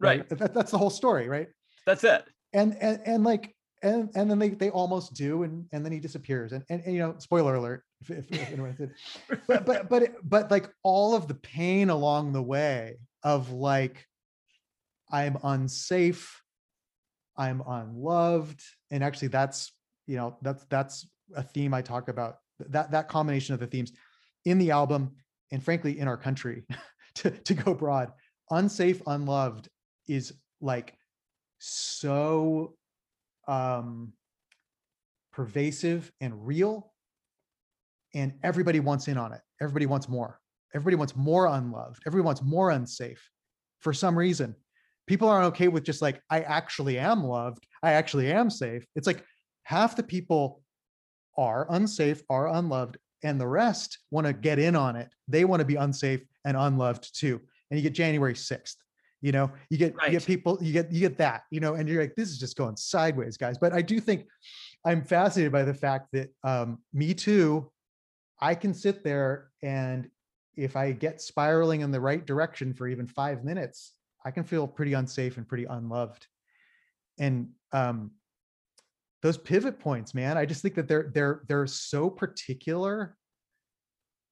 [0.00, 0.26] Right.
[0.30, 1.48] That, that's the whole story right?
[1.86, 2.24] That's it.
[2.52, 6.00] and and and like and and then they they almost do and and then he
[6.00, 6.52] disappears.
[6.52, 8.92] And and, and, you know spoiler alert if, if, if anyone did
[9.46, 14.06] but but but it- but like all of the pain along the way of like
[15.12, 16.42] i'm unsafe
[17.36, 19.72] i'm unloved and actually that's
[20.06, 21.06] you know that's that's
[21.36, 22.36] a theme i talk about
[22.68, 23.92] that that combination of the themes
[24.46, 25.12] in the album
[25.52, 26.64] and frankly in our country
[27.14, 28.12] to, to go broad.
[28.50, 29.68] Unsafe unloved
[30.08, 30.96] is like
[31.58, 32.74] so
[33.50, 34.12] um
[35.32, 36.92] pervasive and real
[38.14, 39.40] and everybody wants in on it.
[39.60, 40.40] Everybody wants more.
[40.74, 42.02] Everybody wants more unloved.
[42.06, 43.28] Everybody wants more unsafe.
[43.80, 44.54] For some reason
[45.06, 47.66] people aren't okay with just like i actually am loved.
[47.82, 48.86] I actually am safe.
[48.94, 49.24] It's like
[49.64, 50.62] half the people
[51.36, 55.08] are unsafe are unloved and the rest want to get in on it.
[55.26, 57.40] They want to be unsafe and unloved too.
[57.70, 58.76] And you get january 6th
[59.20, 61.88] you know you get you get people you get you get that you know and
[61.88, 63.58] you're like this is just going sideways guys.
[63.58, 64.26] But i do think
[64.84, 67.70] i'm fascinated by the fact that um me too
[68.40, 70.08] i can sit there and
[70.56, 73.94] if i get spiraling in the right direction for even five minutes
[74.24, 76.26] i can feel pretty unsafe and pretty unloved.
[77.18, 78.12] And um
[79.22, 83.16] those pivot points man i just think that they're they're they're so particular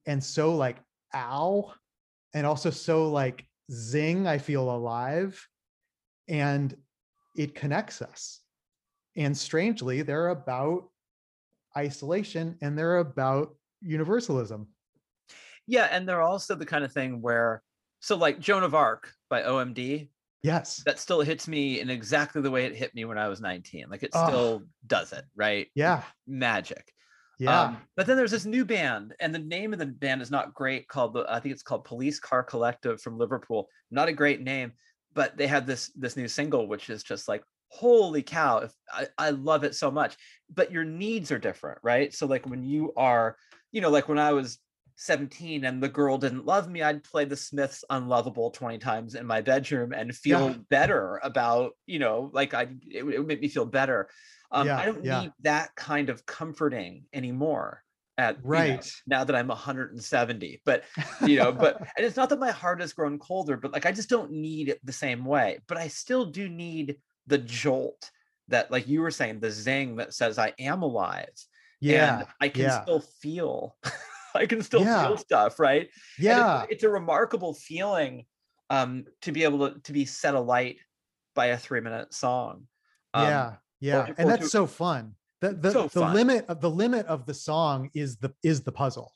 [0.07, 0.79] and so like
[1.15, 1.73] ow
[2.35, 5.47] and also so like zing i feel alive
[6.29, 6.77] and
[7.37, 8.43] it connects us
[9.17, 10.91] and strangely they're about
[11.77, 14.69] isolation and they're about universalism
[15.67, 17.63] Yeah, and they're also the kind of thing where
[18.01, 20.11] so like Joan of Arc by OMD,
[20.43, 23.41] yes that still hits me in exactly the way it hit me when I was
[23.41, 23.87] 19.
[23.91, 24.19] Like it Oh.
[24.29, 25.69] still does it, right?
[25.75, 26.93] yeah Magic.
[27.39, 30.31] Yeah Um, but then there's this new band, and the name of the band is
[30.31, 30.89] not great.
[30.89, 33.69] Called the I think it's called Police Car Collective from Liverpool.
[33.91, 34.73] Not a great name,
[35.15, 38.59] but they have this this new single, which is just like holy cow!
[38.59, 40.17] If I, I love it so much.
[40.53, 42.13] But your needs are different, right?
[42.15, 43.37] So like when you are,
[43.73, 44.59] you know, like when I was
[44.99, 49.27] 17 and the girl didn't love me, I'd play the Smiths Unloveable 20 times in
[49.27, 50.55] my bedroom and feel Yeah.
[50.71, 54.09] better about, you know, like I it, would- it would make me feel better.
[54.51, 55.21] Um, Yeah, I don't yeah.
[55.21, 57.85] need that kind of comforting anymore.
[58.17, 58.93] At you know, Right.
[59.07, 60.83] now that I'm 170, but
[61.25, 63.93] you know, but and it's not that my heart has grown colder, but like I
[63.93, 65.61] just don't need it the same way.
[65.69, 66.97] But I still do need
[67.29, 68.11] the jolt
[68.49, 71.29] that, like you were saying, the zing that says I am alive
[71.81, 72.83] yeah and I can yeah.
[72.83, 73.77] still feel.
[74.35, 75.07] I can still Yeah.
[75.07, 75.83] feel stuff, right?
[75.83, 78.25] And it's- yeah it's, a remarkable feeling
[78.71, 80.77] um, to be able to to be set alight
[81.35, 82.67] by a three minute song.
[83.15, 86.15] Um, yeah yeah or and to- that's so fun the the, So the fun.
[86.15, 89.13] limit of the limit of the song is the is the puzzle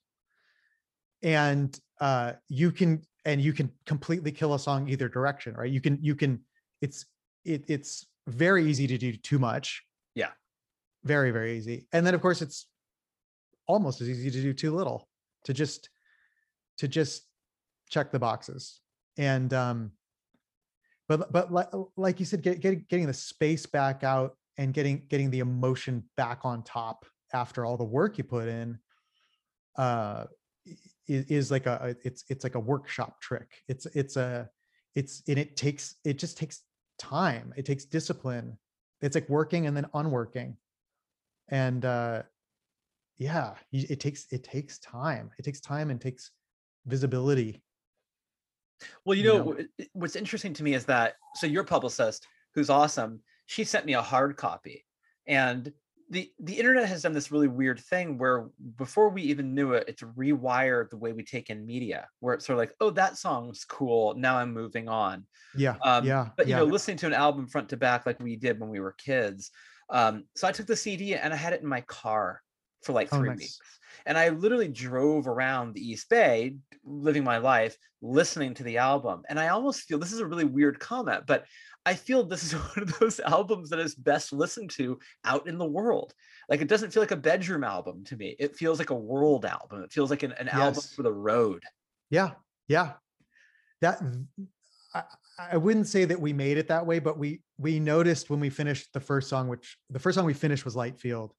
[1.22, 5.80] and uh you can and you can completely kill a song either direction right you
[5.80, 6.40] can you can
[6.80, 7.06] it's
[7.44, 9.82] it, it's very easy to do too much
[10.14, 10.30] Yeah.
[11.04, 12.66] very very easy and then of course it's
[13.72, 15.08] almost as easy to do too little
[15.44, 15.88] to just
[16.78, 17.24] to just
[17.88, 18.80] check the boxes.
[19.16, 19.92] And um
[21.08, 25.06] but but like, like you said get, getting getting the space back out and getting
[25.08, 28.78] getting the emotion back on top after all the work you put in
[29.76, 30.24] uh
[31.08, 33.48] is, is like a a- it's it's like a workshop trick.
[33.68, 34.48] It's it's a
[34.94, 36.60] it's and it takes it just takes
[36.98, 37.52] time.
[37.56, 38.58] It takes discipline.
[39.00, 40.56] It's like working and then unworking.
[41.48, 42.22] And uh
[43.22, 46.30] yeah it takes it takes time it takes time and takes
[46.86, 47.62] visibility
[49.04, 49.56] Well, you you know, know?
[49.92, 54.02] what's interesting to me is that so your publicist, who's awesome, she sent me a
[54.02, 54.84] hard copy,
[55.26, 55.72] and
[56.10, 59.84] the the internet has done this really weird thing where before we even knew it,
[59.88, 63.16] it's rewired the way we take in media, where it's sort of like, oh, that
[63.16, 64.14] song's cool.
[64.14, 65.26] Now I'm moving on.
[65.54, 68.20] yeah Um, yeah But you yeah know, listening to an album front to back like
[68.20, 69.50] we did when we were kids.
[69.90, 72.40] Um, so I took the CD and I had it in my car
[72.82, 73.38] for like Oh, three nice.
[73.38, 73.58] weeks.
[74.06, 79.22] And I literally drove around the East Bay, living my life, listening to the album.
[79.28, 81.44] And I almost feel this is a really weird comment, but
[81.86, 85.58] I feel this is one of those albums that is best listened to out in
[85.58, 86.14] the world.
[86.48, 88.36] Like it doesn't feel like a bedroom album to me.
[88.38, 89.82] It feels like a world album.
[89.82, 91.62] It feels like an, an album for the road.
[92.10, 92.32] Yeah,
[92.68, 92.94] yeah.
[93.80, 94.02] That
[94.94, 95.02] I,
[95.38, 98.50] I wouldn't say that we made it that way, but we we noticed when we
[98.50, 101.32] finished the first song, which the first song we finished was Light Field.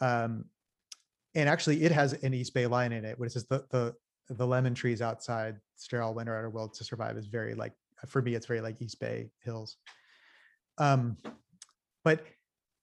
[0.00, 0.44] Um,
[1.34, 3.94] and actually it has an East Bay line in it, which is the the
[4.30, 7.72] the lemon trees outside sterile winter outer world to survive is very like
[8.06, 9.76] for me, it's very like East Bay Hills.
[10.78, 11.16] Um,
[12.04, 12.24] but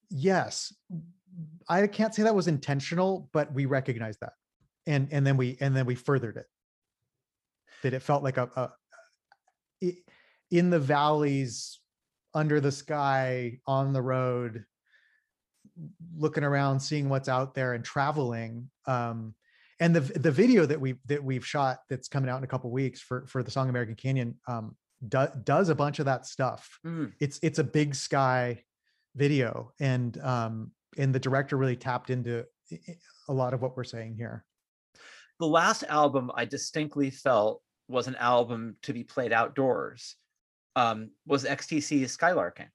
[0.09, 0.73] yes,
[1.69, 4.33] I can't say that was intentional, but we recognized that.
[4.87, 6.45] And and then we and then we furthered it
[7.81, 8.71] that it felt like a, a
[9.83, 9.97] i-
[10.51, 11.79] in the valleys
[12.33, 14.65] under the sky on the road
[16.17, 19.33] looking around seeing what's out there and traveling um
[19.79, 22.71] and the the video that we that we've shot that's coming out in a couple
[22.71, 24.75] weeks for for the song american canyon um
[25.07, 27.11] do, does a bunch of that stuff Mm.
[27.19, 28.63] it's it's a big sky
[29.15, 32.45] video and um and the director really tapped into
[33.27, 34.45] a lot of what we're saying here.
[35.39, 40.15] The last album I distinctly felt was an album to be played outdoors.
[40.75, 42.67] Um, was XTC's Skylarking.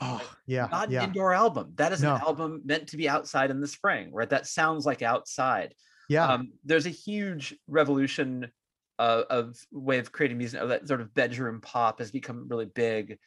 [0.00, 1.72] Oh, yeah, Not yeah, an indoor album.
[1.76, 2.14] That is No.
[2.14, 4.28] an album meant to be outside in the spring, right?
[4.28, 5.74] That sounds like outside.
[6.08, 6.26] yeah.
[6.28, 8.50] um, there's a huge revolution
[8.98, 10.60] uh, of way of creating music.
[10.60, 13.18] Of that sort of bedroom pop has become really big,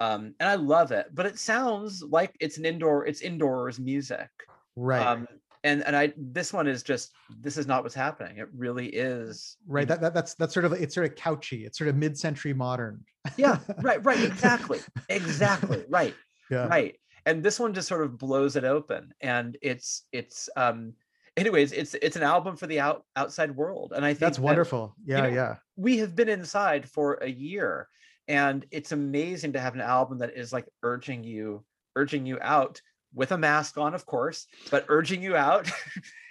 [0.00, 1.06] um, and I love it.
[1.12, 4.28] But it sounds like it's an indoor, it's indoors music.
[4.76, 5.06] right.
[5.06, 5.26] Um,
[5.64, 8.38] and and I this one is just this is not what's happening.
[8.38, 11.66] It really is right that, that that's that's sort of it's sort of couchy.
[11.66, 13.04] It's sort of mid-century modern.
[13.36, 16.14] Yeah, right, right, exactly, exactly, right.
[16.50, 16.66] yeah.
[16.66, 16.96] right.
[17.26, 20.94] And this one just sort of blows it open and it's it's um
[21.36, 24.42] anyways it's it's an album for the out outside world and i think that's that
[24.42, 24.94] wonderful.
[25.04, 25.56] yeah know, yeah.
[25.76, 27.88] we have been inside for a year
[28.28, 31.64] and it's amazing to have an album that is like urging you
[31.96, 32.80] urging you out
[33.14, 35.70] with a mask on of course but urging you out.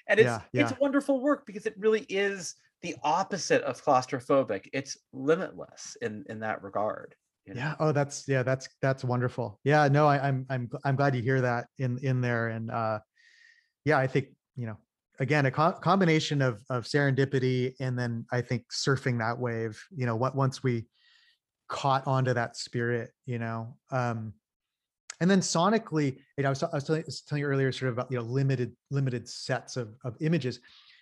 [0.10, 4.70] And it's Yeah, it's wonderful work because it really is the opposite of claustrophobic.
[4.72, 7.14] It's limitless in in that regard
[7.46, 7.60] you know?
[7.60, 9.60] yeah oh that's yeah that's that's wonderful.
[9.64, 12.50] Yeah no I, i'm i'm i'm glad you hear that in in there.
[12.50, 13.00] And uh
[13.86, 14.78] yeah i think you know
[15.20, 20.06] again a co- combination of of serendipity and then i think surfing that wave you
[20.06, 20.86] know what once we
[21.70, 24.34] caught onto that spirit you know um
[25.20, 27.72] and then sonically you know i was, I was telling, I was telling you earlier
[27.72, 30.60] sort of about you know limited limited sets of of images.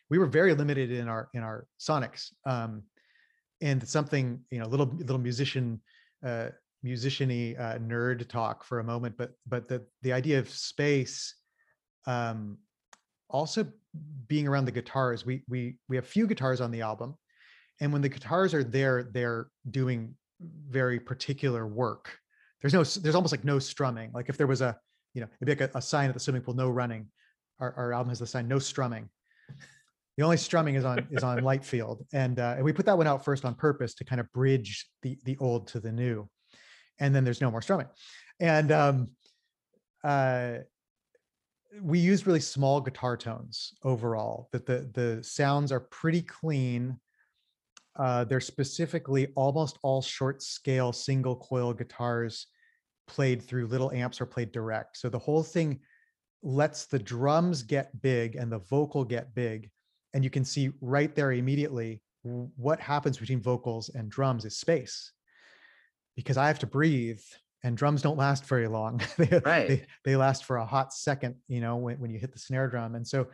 [0.10, 2.84] We were very limited in our in our sonics um
[3.62, 5.82] and something you know little little musician
[6.26, 6.50] uh
[6.86, 11.36] musiciany uh, nerd talk for a moment but but the the idea of space
[12.06, 12.58] um
[13.30, 13.66] also
[14.28, 17.16] being around the guitars we we we have few guitars on the album
[17.82, 20.14] and when the guitars are there they're doing
[20.70, 22.20] very particular work
[22.66, 24.12] there's no there's almost like no strumming.
[24.12, 24.76] Like if there was a
[25.14, 27.08] you know it'd be like a, a sign at the swimming pool no running.
[27.60, 29.08] Our, our album has the sign no strumming.
[30.18, 32.98] The only strumming is on is on light field and uh, and we put that
[32.98, 36.28] one out first on purpose to kind of bridge the the old to the new
[36.98, 37.86] and then there's no more strumming.
[38.40, 39.10] And um
[40.04, 40.54] uh
[41.84, 47.00] we use really small guitar tones overall that the the sounds are pretty clean.
[47.96, 52.48] Uh they're specifically almost all short scale single coil guitars
[53.08, 54.98] played through little amps or played direct.
[54.98, 55.80] So the whole thing
[56.42, 59.70] lets the drums get big and the vocal get big
[60.14, 65.12] and you can see right there immediately what happens between vocals and drums is space.
[66.16, 67.22] Because i have to breathe
[67.64, 69.02] and drums don't last very long.
[69.18, 69.68] They, Right.
[69.68, 72.68] they, they last for a hot second you know when, when you hit the snare
[72.70, 72.96] drum.
[72.96, 73.28] And so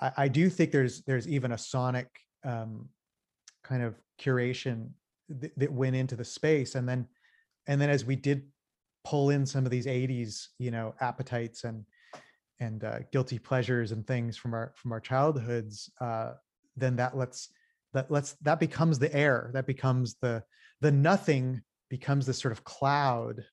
[0.00, 2.08] I, I do think there's there's even a sonic
[2.44, 2.88] um,
[3.64, 4.90] kind of curation
[5.40, 6.76] th- that went into the space.
[6.76, 7.06] And then
[7.66, 8.46] and then as we did
[9.06, 11.84] pull in some of these 80s you know appetites and
[12.58, 16.32] and uh, guilty pleasures and things from our from our childhoods uh,
[16.76, 17.50] then that lets
[17.94, 20.42] that lets that becomes the air that becomes the
[20.80, 23.44] the nothing becomes this sort of cloud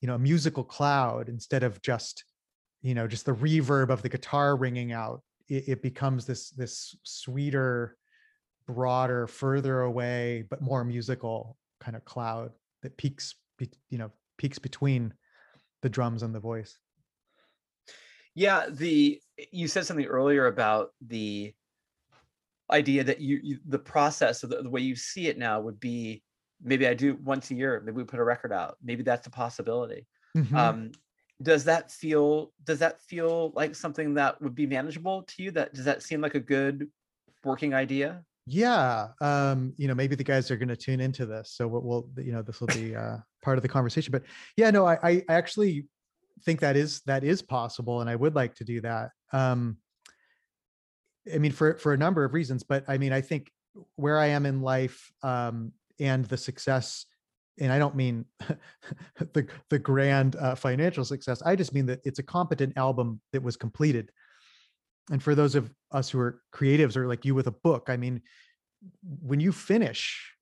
[0.00, 2.24] you know a musical cloud instead of just
[2.82, 5.22] you know just the reverb of the guitar ringing out.
[5.48, 7.96] It, it becomes this this sweeter
[8.66, 12.50] broader further away but more musical kind of cloud
[12.82, 13.34] that peaks
[13.90, 15.14] you know peaks between
[15.82, 16.78] the drums and the voice
[18.34, 19.20] Yeah, the
[19.52, 21.54] you said something earlier about the
[22.70, 25.78] idea that you, you the process of the, the way you see it now would
[25.78, 26.22] be
[26.62, 28.76] maybe I do once a year, maybe we put a record out.
[28.82, 30.06] Maybe that's a possibility.
[30.36, 30.56] Mhm.
[30.56, 30.92] Um
[31.42, 35.50] does that feel does that feel like something that would be manageable to you?
[35.50, 36.88] That does that seem like a good
[37.44, 38.24] working idea?
[38.46, 41.80] yeah um you know maybe the guys are going to tune into this so we'll,
[41.80, 44.22] we'll you know this will be uh part of the conversation but
[44.56, 45.86] yeah no I, I actually
[46.44, 49.10] think that is that is possible and i would like to do that.
[49.32, 49.76] Um
[51.32, 53.50] i mean for for a number of reasons but i mean i think
[53.96, 57.06] where i am in life um and the success
[57.58, 58.24] and i don't mean
[59.32, 63.42] the the grand uh, financial success i just mean that it's a competent album that
[63.42, 64.10] was completed.
[65.10, 67.96] And for those of us who are creatives or like you with a book i
[67.96, 68.22] mean
[69.20, 70.32] when you finish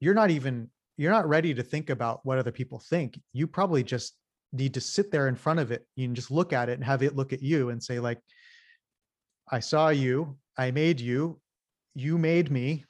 [0.00, 3.20] you're not even you're not ready to think about what other people think.
[3.32, 4.14] You probably just
[4.52, 6.84] need to sit there in front of it you can just look at it and
[6.84, 8.20] have it look at you and say like
[9.50, 11.40] i saw you i made you
[11.96, 12.84] you made me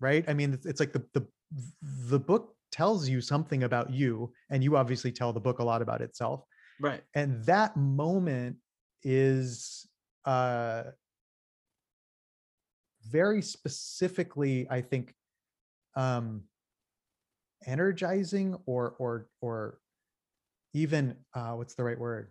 [0.00, 0.24] right?
[0.28, 1.26] I mean it's, like the the
[2.08, 5.80] the book tells you something about you and you obviously tell the book a lot
[5.82, 6.44] about itself.
[6.80, 7.02] Right.
[7.14, 8.56] and that moment
[9.02, 9.88] is
[10.24, 10.84] uh
[13.10, 15.12] very specifically i think
[15.96, 16.42] um
[17.66, 19.78] energizing or or or
[20.74, 22.30] even uh what's the right word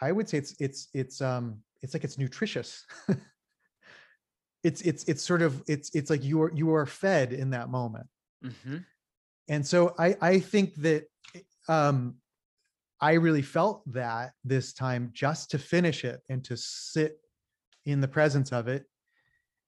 [0.00, 2.86] I would say it's it's it's um it's like it's nutritious.
[4.62, 7.68] it's it's it's sort of it's it's like you are you are fed in that
[7.70, 8.06] moment.
[8.42, 8.78] hmm
[9.48, 11.04] And so I I think that
[11.68, 12.16] um
[13.00, 17.18] I really felt that this time just to finish it and to sit
[17.86, 18.84] in the presence of it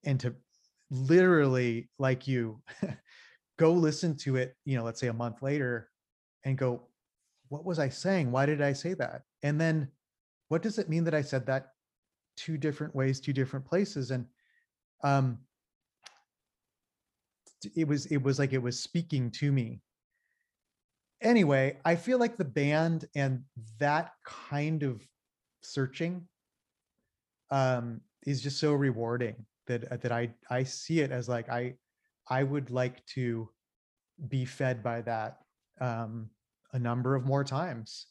[0.05, 0.35] and to
[0.91, 2.61] literally like you
[3.57, 5.89] go listen to it, you know, let's say a month later
[6.43, 6.87] and go,
[7.49, 8.31] what was I saying?
[8.31, 9.23] Why did I say that?
[9.43, 9.89] And then
[10.47, 11.69] what does it mean that I said that
[12.35, 14.11] two different ways, two different places?
[14.11, 14.25] And
[15.03, 15.37] um
[17.75, 19.81] it was it was like it was speaking to me
[21.21, 23.41] anyway i feel like the band and
[23.79, 25.05] that kind of
[25.61, 26.27] searching
[27.51, 29.35] um is just so rewarding
[29.67, 31.73] that uh, that i i see it as like i
[32.37, 33.49] i would like to
[34.27, 35.31] be fed by that
[35.81, 36.29] um
[36.73, 38.07] a number of more times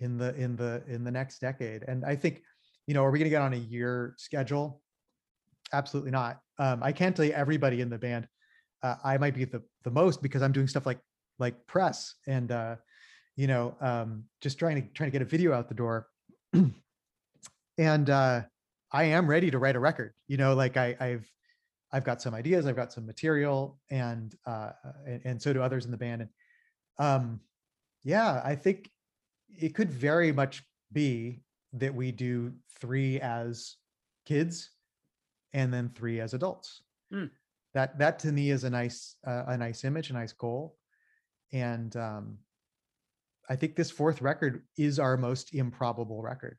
[0.00, 1.82] in the in the in the next decade.
[1.88, 2.42] And i think
[2.86, 4.82] you know are we going to get on a year schedule?
[5.72, 6.40] Absolutely not.
[6.58, 8.28] Um i can't tell you everybody in the band
[8.82, 11.00] uh, i might be the the most because i'm doing stuff like
[11.38, 12.76] like press and uh
[13.36, 16.06] you know um just trying to trying to get a video out the door.
[17.76, 18.42] And uh
[18.92, 21.28] i am ready to write a record you know like i i've
[21.94, 24.70] i've got some ideas i've got some material and uh
[25.06, 26.30] and, and so do others in the band and
[26.98, 27.40] um
[28.02, 28.90] yeah i think
[29.48, 31.40] it could very much be
[31.72, 33.76] that we do three as
[34.26, 34.70] kids
[35.52, 37.26] and then three as adults Hmm.
[37.74, 40.76] that that to me is a nice uh, a nice image a nice goal
[41.52, 42.38] and um
[43.48, 46.58] i think this fourth record is our most improbable record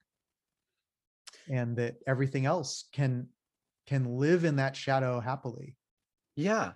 [1.49, 3.28] and that everything else can
[3.88, 5.76] can live in that shadow happily
[6.36, 6.74] Yeah.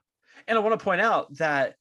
[0.48, 1.76] And I want to point out that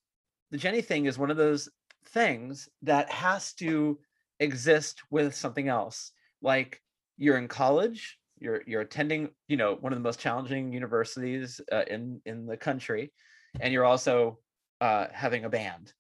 [0.51, 1.69] the Jenny thing is one of those
[2.09, 3.99] things that has to
[4.41, 6.13] exist with something else.
[6.43, 6.83] Like
[7.17, 11.85] you're in college, you're you're attending, you know, one of the most challenging universities uh,
[11.89, 13.13] in in the country,
[13.61, 14.39] and you're also
[14.81, 15.93] uh, having a band.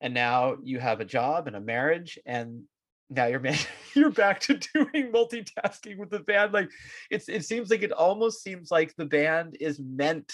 [0.00, 2.62] And now you have a job and a marriage, and
[3.10, 3.52] now you're ma-
[3.94, 6.52] you're back to doing multitasking with the band.
[6.52, 6.70] Like
[7.10, 10.32] it's it seems like it almost seems like the band is meant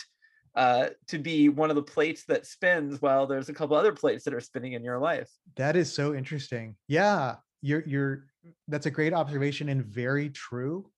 [0.55, 4.25] uh, to be one of the plates that spins while there's a couple other plates
[4.25, 5.31] that are spinning in your life.
[5.57, 8.27] that is so interesting yeah you're you're
[8.69, 10.91] that's a great observation and very true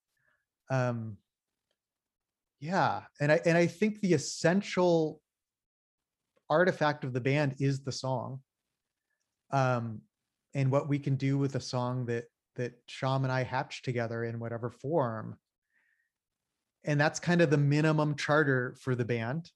[0.70, 1.16] um
[2.58, 5.20] yeah and i and i think the essential
[6.48, 8.40] artifact of the band is the song
[9.50, 10.00] um
[10.54, 12.24] and what we can do with a song that
[12.56, 15.36] that Sean and i hatched together in whatever form.
[16.84, 19.50] And that's kind of the minimum charter for the band.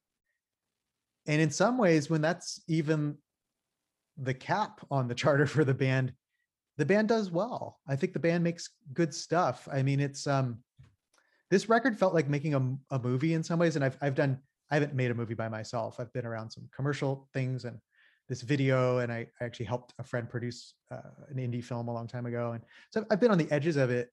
[1.27, 3.19] And in some ways when that's even
[4.17, 6.13] the cap on the charter for the band
[6.77, 7.81] the band does well.
[7.89, 9.69] I think the band makes good stuff.
[9.71, 10.59] I mean it's um
[11.51, 12.55] this record felt like making
[12.91, 14.39] a movie in some ways and I've, I've done
[14.71, 15.99] i haven't made a movie by myself.
[15.99, 17.79] I've been around some commercial things and
[18.29, 21.93] this video and i, I actually helped a friend produce uh, an indie film a
[21.93, 24.13] long time ago and so i've been on the edges of it.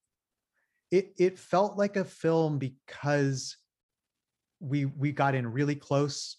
[0.92, 3.58] It it felt like a film because
[4.60, 6.38] we we got in really close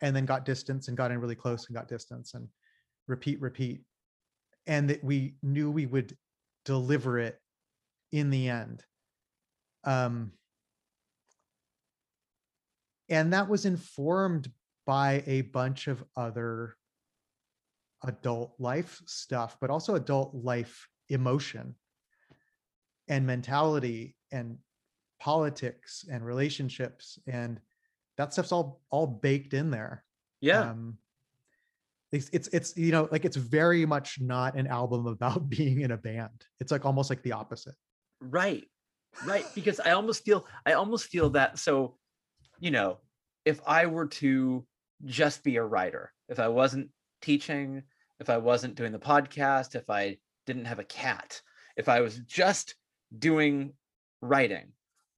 [0.00, 2.48] and then got distance and got in really close and got distance and
[3.06, 3.82] repeat repeat
[4.66, 6.16] and that we knew we would
[6.64, 7.38] deliver it
[8.12, 8.82] in the end.
[9.84, 10.32] Um
[13.10, 14.50] and that was informed
[14.86, 16.74] by a bunch of other
[18.04, 21.74] adult life stuff but also adult life emotion
[23.08, 24.58] and mentality and
[25.20, 27.60] politics and relationships and
[28.16, 30.04] that stuff's all all baked in there
[30.40, 30.70] Yeah.
[30.70, 30.98] um
[32.12, 35.90] it's, it's it's you know like it's very much not an album about being in
[35.90, 37.74] a band it's like almost like the opposite
[38.20, 38.64] right.
[39.24, 39.44] Right.
[39.54, 41.96] Because I almost feel I almost feel that so,
[42.58, 42.98] you know,
[43.44, 44.66] if I were to
[45.04, 46.88] just be a writer, if I wasn't
[47.22, 47.82] teaching,
[48.24, 51.42] if I wasn't doing the podcast, if I didn't have a cat,
[51.76, 52.74] if I was just
[53.18, 53.74] doing
[54.22, 54.72] writing,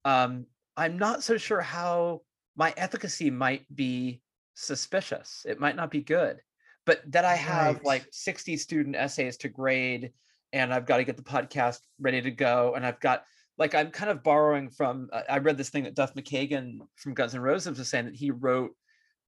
[0.04, 0.46] um,
[0.76, 2.22] I'm not so sure how
[2.56, 4.22] my efficacy might be
[4.54, 5.46] suspicious.
[5.48, 6.40] It might not be good.
[6.84, 7.84] But that I have Right.
[7.84, 10.12] like 60 student essays to grade
[10.52, 13.24] and I've got to get the podcast ready to go and I've got
[13.56, 17.14] like I'm kind of borrowing from uh, I read this thing that Duff McKagan from
[17.14, 18.72] Guns N' Roses was saying that he wrote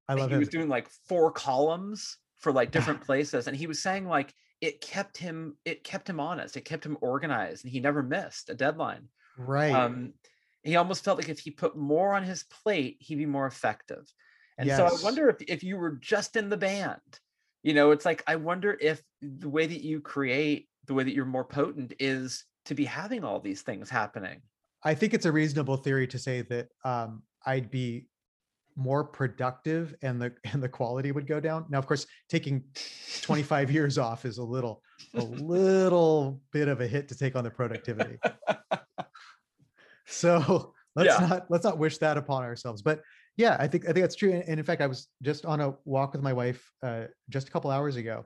[0.08, 3.66] i love he him was doing like four columns for like different places and he
[3.66, 7.72] was saying like it kept him it kept him honest it kept him organized and
[7.72, 9.08] he never missed a deadline.
[9.36, 9.72] Right.
[9.72, 10.14] Um
[10.62, 14.12] he almost felt like if he put more on his plate he'd be more effective
[14.58, 17.00] and so i wonder if if you were just in the band
[17.62, 21.14] you know it's like i wonder if the way that you create the way that
[21.14, 24.40] you're more potent is to be having all these things happening.
[24.82, 28.06] I think it's a reasonable theory to say that um, I'd be
[28.78, 31.66] more productive and the and the quality would go down.
[31.68, 32.64] Now, of course, taking
[33.22, 34.82] 25 years off is a little
[35.14, 38.18] a little bit of a hit to take on the productivity.
[40.10, 41.26] So let's Yeah.
[41.26, 42.82] not let's not wish that upon ourselves.
[42.82, 43.02] But
[43.36, 44.32] yeah, I think I think that's true.
[44.32, 47.48] And, and in fact, I was just on a walk with my wife uh, just
[47.48, 48.24] a couple hours ago,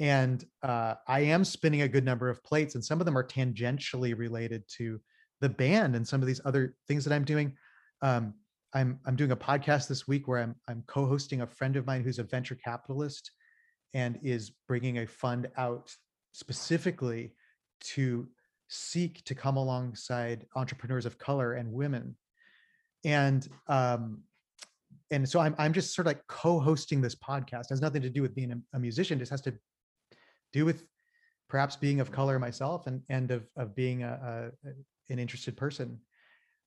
[0.00, 3.24] and uh, I am spinning a good number of plates, and some of them are
[3.26, 5.00] tangentially related to
[5.40, 7.52] the band and some of these other things that I'm doing.
[8.02, 8.34] Um,
[8.74, 12.02] I'm I'm doing a podcast this week where I'm I'm co-hosting a friend of mine
[12.02, 13.30] who's a venture capitalist
[13.94, 15.94] and is bringing a fund out
[16.32, 17.34] specifically
[17.80, 18.28] to
[18.68, 22.16] seek to come alongside entrepreneurs of color and women.
[23.04, 24.22] And um
[25.12, 27.62] and so i'm i'm just sort of like co-hosting this podcast.
[27.62, 29.18] It has nothing to do with being a, a musician.
[29.18, 29.54] It just has to
[30.52, 30.84] do with
[31.48, 34.70] perhaps being of color myself and and of of being a, a
[35.12, 36.00] an interested person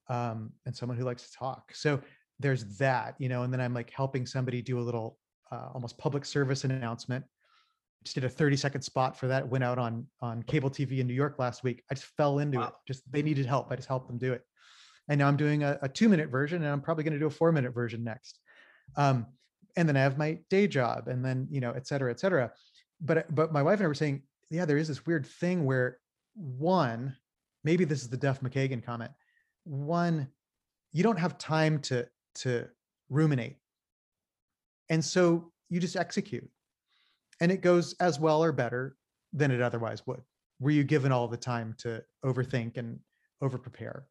[0.10, 1.74] um and someone who likes to talk.
[1.74, 2.02] So
[2.40, 5.18] there's that you know and then i'm like helping somebody do a little
[5.52, 7.26] uh, almost public service announcement.
[8.04, 11.08] Just did a 30 second spot for that went out on on cable tv in
[11.08, 11.84] new york last week.
[11.92, 12.70] I just fell into it.
[12.88, 14.44] Just they needed help i just helped them do it.
[15.10, 17.28] And now i'm doing a, a two minute version and i'm probably going to do
[17.28, 18.40] a four minute version next.
[18.96, 19.28] Um
[19.76, 22.52] and then i have my day job and then you know et cetera et cetera.
[23.02, 25.98] But but my wife and i were saying yeah there is this weird thing where
[26.36, 27.16] one
[27.64, 29.12] maybe this is the duff mckagan comment
[29.70, 30.28] one
[30.92, 32.68] you don't have time to to
[33.10, 33.58] ruminate.
[34.90, 36.50] And so you just execute.
[37.42, 38.96] And it goes as well or better
[39.34, 40.22] than it otherwise would
[40.60, 43.00] were you given all the time to overthink and
[43.42, 44.06] over prepare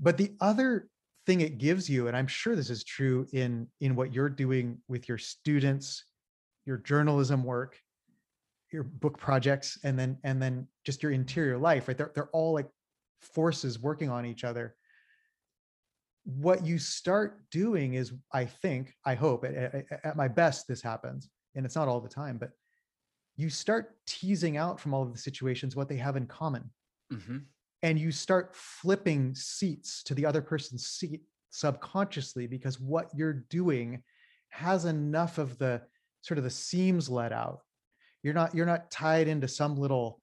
[0.00, 0.88] but the other
[1.26, 4.78] thing it gives you and i'm sure this is true in in what you're doing
[4.88, 6.04] with your students
[6.66, 7.78] your journalism work
[8.72, 11.96] your book projects and then and then just your interior life right?
[11.96, 12.68] They're, they're all like
[13.24, 14.74] forces working on each other.
[16.24, 21.28] What you start doing is i think i hope at, at- my best this happens
[21.54, 22.48] and it's not all the time but
[23.36, 26.70] you start teasing out from all of the situations what they have in common.
[27.10, 27.38] Hmm
[27.84, 31.20] and you start flipping seats to the other person's seat
[31.50, 34.02] subconsciously because what you're doing
[34.48, 35.82] has enough of the
[36.22, 37.60] sort of the seams let out.
[38.22, 40.22] You're not you're not tied into some little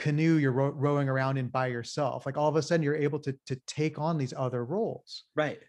[0.00, 3.18] canoe you're row- rowing around in by yourself like all of a sudden you're able
[3.18, 5.60] to to take on these other roles Right.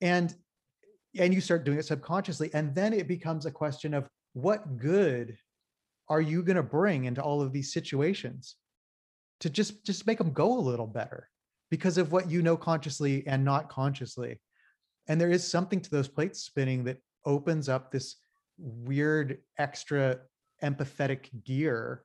[0.00, 0.34] and
[1.18, 5.36] and you start doing it subconsciously and then it becomes a question of what good
[6.08, 8.56] are you going to bring into all of these situations
[9.40, 11.28] to just just make them go a little better
[11.70, 14.38] because of what you know consciously and not consciously
[15.08, 18.16] and there is something to those plates spinning that opens up this
[18.58, 20.18] weird extra
[20.62, 22.04] empathetic gear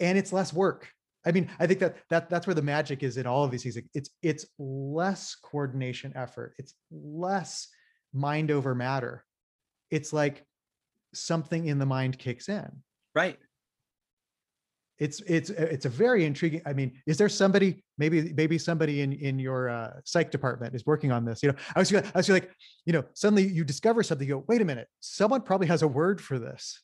[0.00, 0.88] and it's less work.
[1.26, 3.62] I mean i think that that that's where the magic is in all of these
[3.62, 7.68] things it's it's less coordination effort it's less
[8.14, 9.24] mind over matter.
[9.90, 10.44] It's like
[11.12, 12.70] something in the mind kicks in.
[13.14, 13.38] Right.
[14.98, 19.12] it's it's it's a very intriguing i mean is there somebody maybe maybe somebody in
[19.12, 21.56] in your uh, psych department is working on this you know?
[21.74, 22.50] I was i was like
[22.86, 25.88] you know suddenly you discover something you go wait a minute someone probably has a
[25.88, 26.80] word for this.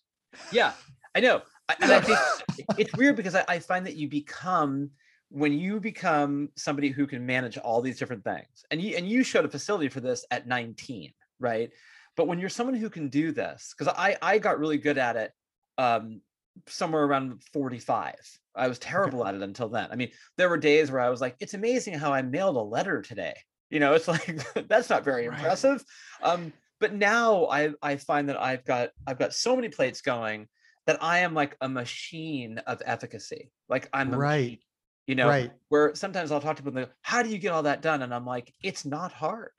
[0.52, 0.72] Yeah,
[1.14, 1.42] I know.
[1.68, 2.18] I, and I think
[2.78, 4.90] it's weird because I, I find that you become
[5.32, 9.22] when you become somebody who can manage all these different things, and you and you
[9.22, 11.70] showed a facility for this at 19, right?
[12.16, 15.16] But when you're someone who can do this, because I I got really good at
[15.16, 15.32] it
[15.78, 16.20] um,
[16.66, 18.14] somewhere around 45.
[18.56, 19.88] I was terrible at it until then.
[19.92, 22.60] I mean, there were days where I was like, it's amazing how I mailed a
[22.60, 23.34] letter today.
[23.70, 25.38] You know, it's like that's not very Right.
[25.38, 25.84] impressive.
[26.22, 30.48] Um, but now I I find that I've got I've got so many plates going
[30.90, 33.52] that I am like a machine of efficacy.
[33.68, 34.40] Like I'm Right.
[34.40, 34.58] machine,
[35.06, 37.52] you know, right where sometimes I'll talk to people and go, how do you get
[37.52, 38.02] all that done?
[38.02, 39.52] And I'm like, it's not hard.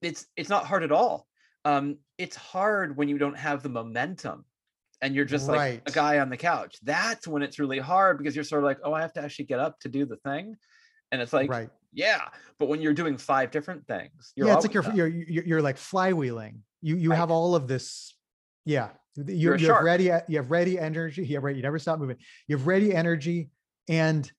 [0.00, 1.26] It's it's not hard at all.
[1.64, 4.44] Um, it's hard when you don't have the momentum
[5.02, 6.76] and you're just like a guy on the couch.
[6.84, 9.46] That's when it's really hard because you're sort of like, oh, I have to actually
[9.46, 10.54] get up to do the thing.
[11.10, 12.28] And it's like, right yeah.
[12.60, 15.62] But when you're doing five different things, you're yeah it's like you're, you're you're you're
[15.62, 17.16] like flywheeling you you Right.
[17.16, 18.14] have all of this
[18.64, 21.98] yeah you, you have ready e- you have ready energy yeah right you never stop
[21.98, 22.16] moving
[22.48, 23.50] you have ready energy
[23.88, 24.30] and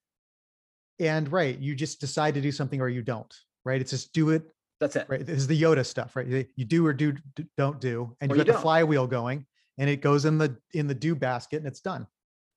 [0.99, 3.33] and right you just decide to do something or you don't
[3.65, 4.43] right it's just do it
[4.79, 5.05] that's it.
[5.09, 7.13] right this is the yoda stuff right you do or do
[7.57, 9.45] don't do and Or you you got the flywheel going
[9.77, 12.07] and it goes in the in the do basket and it's done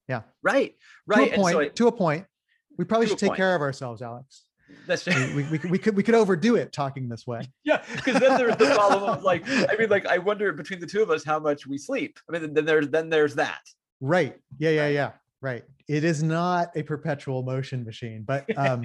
[0.08, 0.22] Yeah.
[0.42, 0.74] Right.
[1.06, 1.16] Right.
[1.16, 2.26] to a And point so to a point
[2.78, 3.36] we probably should take point.
[3.38, 4.44] care of ourselves alex
[4.86, 7.82] that's we, we, we, could- we could we could overdo it talking this way Yeah,
[7.94, 11.02] because then there's the problem of like, I mean, like, I wonder between the two
[11.02, 12.18] of us how much we sleep.
[12.28, 13.60] I mean, then there's then there's that.
[14.00, 15.10] right yeah yeah yeah
[15.42, 15.64] right.
[15.88, 18.84] It is not a perpetual motion machine, but um,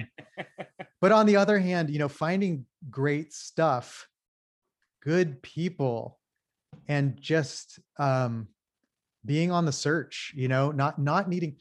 [1.00, 4.08] but on the other hand, you know, finding great stuff,
[5.02, 6.18] good people,
[6.88, 8.48] and just um,
[9.24, 10.32] being on the search.
[10.34, 11.56] You know, not not needing.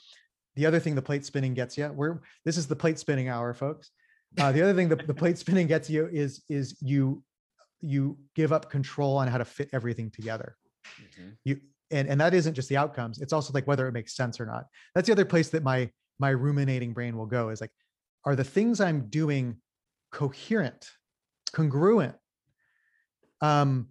[0.55, 1.91] The other thing the plate spinning gets you.
[1.93, 3.91] We're this is the plate spinning hour, folks.
[4.37, 7.23] Uh, the other thing the, the plate spinning gets you is is you
[7.81, 10.55] you give up control on how to fit everything together.
[11.43, 11.59] You
[11.91, 14.45] and and that isn't just the outcomes it's also like whether it makes sense or
[14.45, 14.65] not.
[14.93, 15.89] That's the other place that my
[16.19, 17.71] my ruminating brain will go is like
[18.25, 19.57] are the things i'm doing
[20.11, 20.89] coherent
[21.51, 22.15] congruent
[23.41, 23.87] um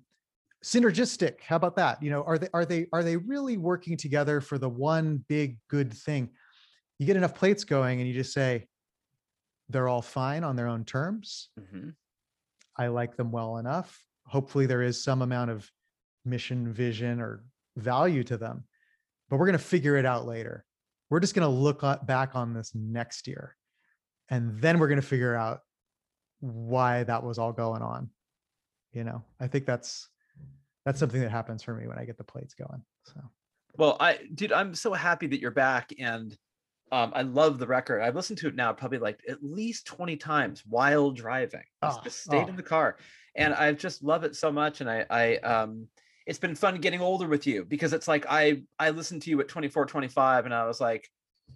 [0.64, 1.42] synergistic?
[1.42, 2.02] How about that?
[2.02, 5.58] You know are they are they are they really working together for the one big
[5.68, 6.30] good thing?
[6.98, 8.66] You get enough plates going and you just say
[9.68, 11.94] they're all fine on their own terms Mhm.
[12.76, 14.04] I like them well enough.
[14.26, 15.70] Hopefully, there is some amount of
[16.24, 17.44] mission, vision, or
[17.76, 18.66] value to them,
[19.28, 20.64] but we're going to figure it out later.
[21.10, 23.56] We're just going to look back on this next year,
[24.30, 25.60] and then we're going to figure out
[26.40, 28.10] why that was all going on.
[28.92, 30.08] You know, I think that's
[30.84, 32.84] that's something that happens for me when I get the plates going.
[33.04, 33.20] So
[33.76, 36.36] Well, I, dude, I'm so happy that you're back, and
[36.92, 38.02] um, I love the record.
[38.02, 41.62] I've listened to it now probably like at least 20 times while driving.
[41.82, 42.48] Just, Oh, just stayed oh.
[42.48, 42.96] in the car,
[43.34, 44.80] and I just love it so much.
[44.80, 45.88] And I, I, um,
[46.26, 49.40] it's been fun getting older with you because it's like I, I listened to you
[49.40, 51.08] at 24, 25, and I was like,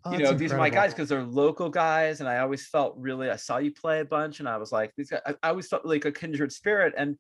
[0.05, 2.95] oh, you know, these are my guys because they're local guys, and I always felt
[2.97, 3.31] really.
[3.31, 5.21] I saw you play a bunch, and I was like, these guys.
[5.27, 7.17] I, I always felt like a kindred spirit, and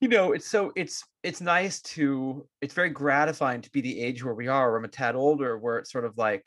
[0.00, 2.46] you know, it's so it's it's nice to.
[2.60, 4.70] It's very gratifying to be the age where we are.
[4.70, 6.44] Where I'm a tad older, where it's sort of like,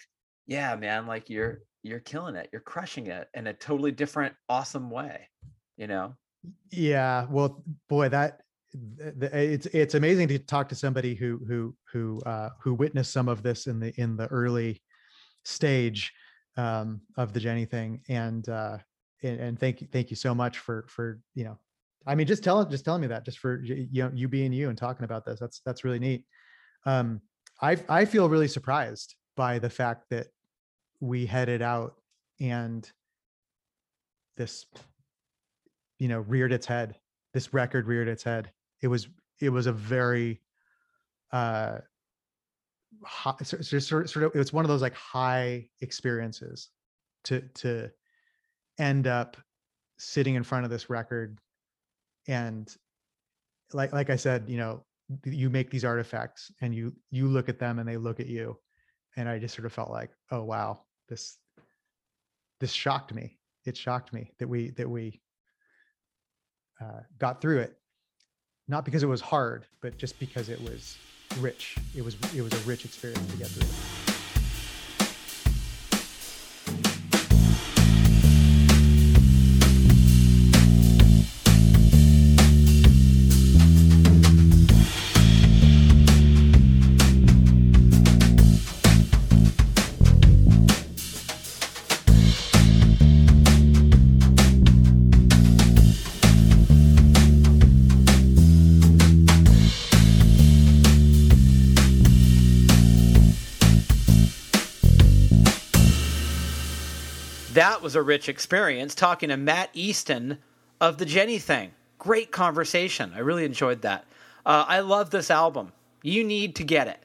[0.48, 4.90] yeah, man, like you're you're killing it, you're crushing it in a totally different, awesome
[4.90, 5.30] way.
[5.78, 6.16] You know.
[6.72, 8.42] yeah well boy that
[9.00, 13.12] th- th- it's it's amazing to talk to somebody who who who uh who witnessed
[13.12, 14.82] some of this in the in the early
[15.44, 16.12] stage
[16.58, 18.78] um of the jenny thing and uh
[19.24, 21.58] and, and thank you thank you so much for for you know
[22.08, 24.70] i mean just tell just telling me that just for you know you being you
[24.70, 26.24] and talking about this that's that's really neat
[26.86, 27.22] um
[27.62, 30.28] i i feel really surprised by the fact that
[31.06, 31.96] we headed out
[32.40, 32.92] and
[34.38, 34.66] this
[36.00, 36.96] you know reared its head
[37.36, 38.50] this record reared its head.
[38.82, 39.10] It was
[39.42, 40.40] it was a very
[41.34, 41.80] uh
[43.04, 46.70] high, sort, sort, of it was one of those like high experiences
[47.26, 47.92] to to
[48.80, 49.36] end up
[49.98, 51.40] sitting in front of this record
[52.28, 52.74] and
[53.74, 54.86] like like i said you know
[55.26, 58.58] you make these artifacts and you you look at them and they look at you.
[59.18, 61.38] And i just sort of felt like oh wow this
[62.60, 63.38] this shocked me.
[63.66, 65.22] It shocked me that we that we
[66.82, 67.78] uh, got through it.
[68.68, 70.98] Not because it was hard but just because it was
[71.40, 71.76] rich.
[71.96, 73.95] It was it was a rich experience to get through
[107.96, 110.40] a rich experience talking to Matt Easton
[110.82, 111.72] of the Jenny Thing.
[112.00, 113.14] Great conversation.
[113.16, 114.04] I really enjoyed that.
[114.46, 115.72] Uh, I love this album.
[116.04, 117.00] You need to get it.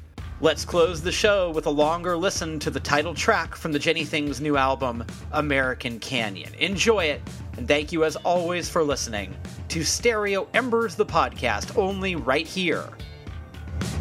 [0.43, 4.05] Let's close the show with a longer listen to the title track from the Jenny
[4.05, 6.53] Things new album, American Canyon.
[6.59, 7.23] Enjoy it,
[7.57, 9.37] and thank you as always for listening
[9.69, 12.89] to Stereo Embers, the podcast, only right here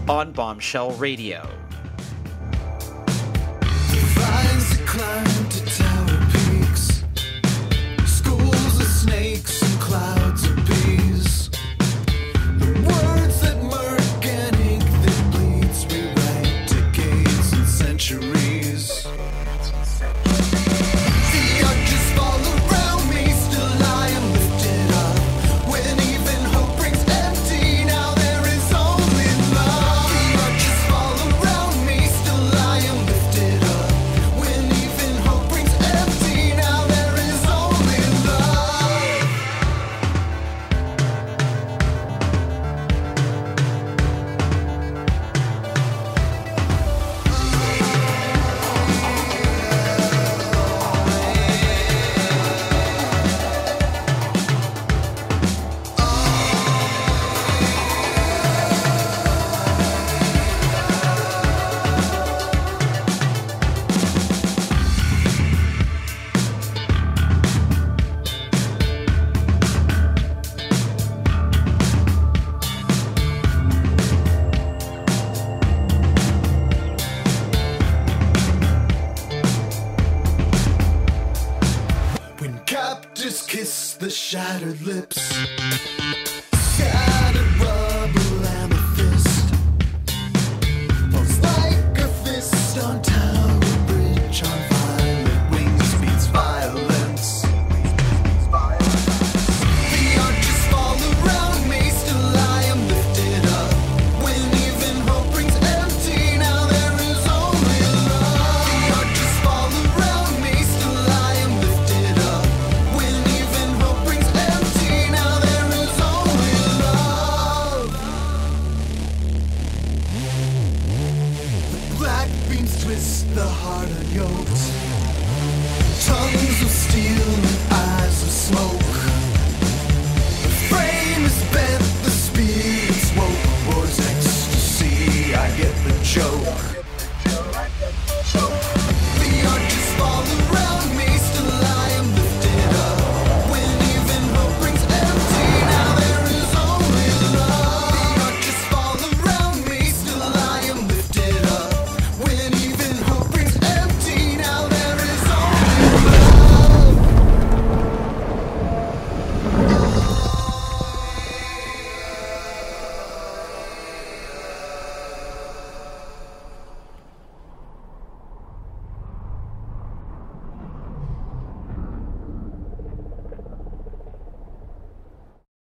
[0.09, 1.47] on Bombshell Radio.
[4.87, 7.03] Climb to tower peaks.
[8.05, 9.05] School's.